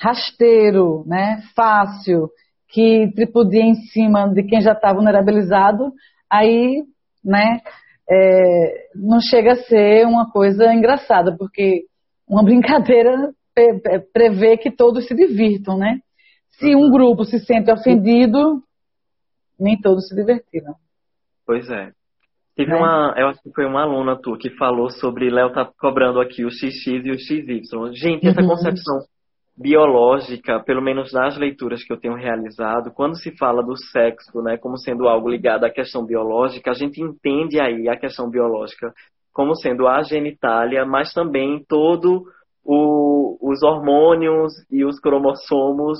[0.00, 1.42] rasteiro, né?
[1.54, 2.30] Fácil,
[2.68, 5.92] que tripudia em cima de quem já está vulnerabilizado,
[6.30, 6.82] aí,
[7.24, 7.60] né?
[8.10, 11.84] É, não chega a ser uma coisa engraçada, porque
[12.28, 13.32] uma brincadeira
[14.12, 15.98] prevê que todos se divirtam, né?
[16.58, 18.62] Se um grupo se sente ofendido,
[19.58, 20.74] nem todos se divertiram.
[21.46, 21.90] Pois é.
[22.54, 22.76] Teve é.
[22.76, 26.44] uma, eu acho que foi uma aluna tua que falou sobre Léo tá cobrando aqui
[26.44, 27.62] o XX e o XY.
[27.94, 28.48] Gente, essa uhum.
[28.48, 28.98] concepção
[29.58, 34.56] biológica, pelo menos nas leituras que eu tenho realizado, quando se fala do sexo, né,
[34.56, 38.92] como sendo algo ligado à questão biológica, a gente entende aí a questão biológica
[39.32, 42.24] como sendo a genitália, mas também todo
[42.64, 45.98] o, os hormônios e os cromossomos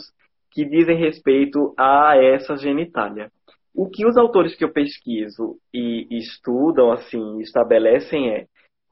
[0.53, 3.31] que dizem respeito a essa genitália.
[3.75, 8.47] O que os autores que eu pesquiso e, estudam, assim, estabelecem é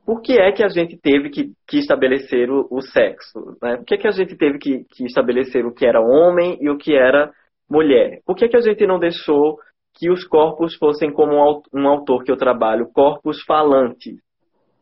[0.07, 3.57] por que é que a gente teve que, que estabelecer o, o sexo?
[3.61, 3.77] Né?
[3.77, 6.71] Por que, é que a gente teve que, que, estabelecer o que era homem e
[6.71, 7.33] o que era
[7.69, 8.21] mulher?
[8.25, 9.59] Por que, é que a gente não deixou
[9.99, 11.33] que os corpos fossem como
[11.75, 14.15] um autor que eu trabalho, corpos falantes?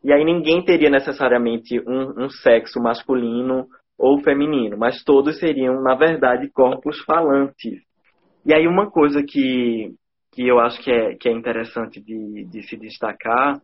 [0.03, 3.65] E aí ninguém teria necessariamente um, um sexo masculino
[3.97, 7.81] ou feminino, mas todos seriam, na verdade, corpos falantes.
[8.45, 9.91] E aí uma coisa que,
[10.31, 13.59] que eu acho que é, que é interessante de, de se destacar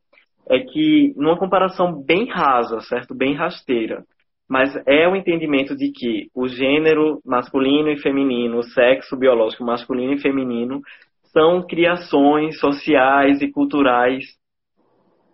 [0.49, 3.15] é que, numa comparação bem rasa, certo?
[3.15, 4.03] Bem rasteira,
[4.49, 10.13] mas é o entendimento de que o gênero masculino e feminino, o sexo biológico masculino
[10.13, 10.81] e feminino,
[11.31, 14.25] são criações sociais e culturais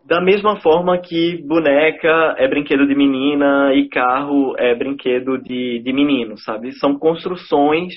[0.08, 5.92] da mesma forma que boneca é brinquedo de menina e carro é brinquedo de, de
[5.92, 6.72] menino, sabe?
[6.74, 7.94] São construções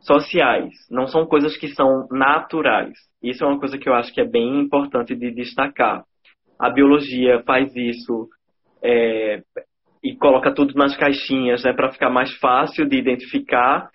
[0.00, 2.98] sociais, não são coisas que são naturais.
[3.22, 6.02] Isso é uma coisa que eu acho que é bem importante de destacar.
[6.62, 8.28] A biologia faz isso
[8.84, 9.42] é,
[10.00, 13.90] e coloca tudo nas caixinhas né, para ficar mais fácil de identificar,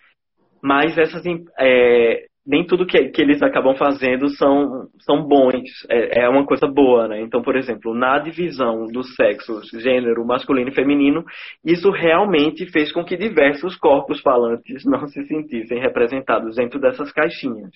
[0.62, 1.24] mas essas
[1.58, 6.68] é, nem tudo que, que eles acabam fazendo são, são bons, é, é, uma coisa
[6.68, 7.22] boa, né?
[7.22, 11.24] Então, por exemplo, na divisão dos sexos, gênero masculino e feminino,
[11.64, 17.72] isso realmente fez com que diversos corpos falantes não se sentissem representados dentro dessas caixinhas.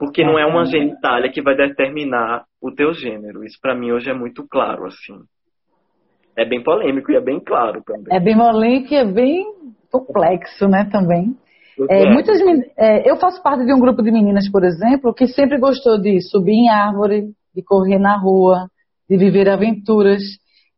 [0.00, 3.44] Porque não é uma genitália que vai determinar o teu gênero.
[3.44, 5.14] Isso para mim hoje é muito claro, assim.
[6.36, 8.06] É bem polêmico e é bem claro também.
[8.10, 9.44] É bem polêmico e é bem
[9.92, 11.36] complexo, né, também.
[11.88, 12.40] É, muitas,
[12.78, 16.20] é, eu faço parte de um grupo de meninas, por exemplo, que sempre gostou de
[16.20, 18.68] subir em árvore, de correr na rua,
[19.08, 20.22] de viver aventuras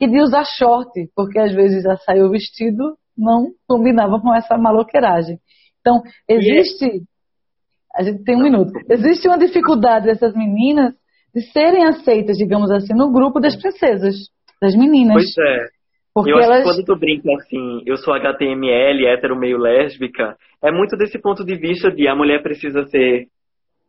[0.01, 5.39] e de usar short, porque às vezes já saiu vestido não combinava com essa maloqueiragem.
[5.81, 7.03] Então, existe.
[7.95, 8.73] A gente tem um minuto.
[8.91, 10.95] Existe uma dificuldade dessas meninas
[11.35, 14.15] de serem aceitas, digamos assim, no grupo das princesas,
[14.61, 15.15] das meninas.
[15.15, 15.67] Pois é.
[16.15, 16.59] Porque eu acho elas...
[16.59, 21.45] que quando tu brinca assim, eu sou HTML, hétero meio lésbica, é muito desse ponto
[21.45, 23.29] de vista de a mulher precisa ser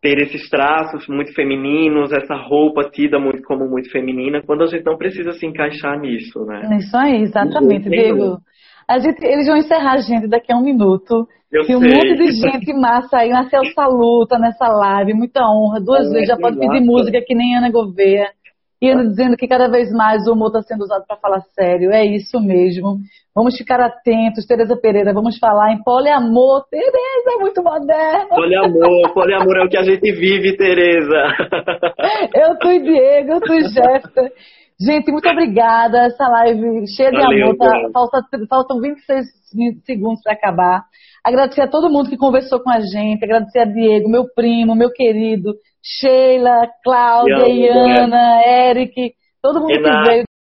[0.02, 4.84] ter esses traços muito femininos, essa roupa tida muito como muito feminina, quando a gente
[4.84, 6.78] não precisa se encaixar nisso, né?
[6.78, 8.38] Isso aí, exatamente, Diego.
[8.88, 11.28] A gente, eles vão encerrar a gente daqui a um minuto.
[11.52, 11.94] Eu e um sei.
[11.94, 15.80] monte de gente massa aí na Celsa Luta, nessa live, muita honra.
[15.80, 18.28] Duas é, vezes já pode pedir música que nem Ana Gouveia
[18.84, 21.90] e anda dizendo que cada vez mais o humor está sendo usado para falar sério.
[21.92, 22.98] É isso mesmo.
[23.34, 26.66] Vamos ficar atentos, Tereza Pereira, vamos falar em poliamor.
[26.70, 28.30] Tereza, é muito moderno.
[28.30, 31.24] Poliamor, poliamor é o que a gente vive, Tereza.
[32.36, 34.32] Eu sou Diego, eu sou Jéssica.
[34.80, 36.06] Gente, muito obrigada.
[36.06, 37.58] Essa live cheia de Valeu, amor.
[37.58, 39.26] Tá, falta, faltam 26
[39.86, 40.84] segundos para acabar.
[41.24, 43.24] Agradecer a todo mundo que conversou com a gente.
[43.24, 50.24] Agradecer a Diego, meu primo, meu querido, Sheila, Cláudia, Iana, Eric, todo mundo que veio.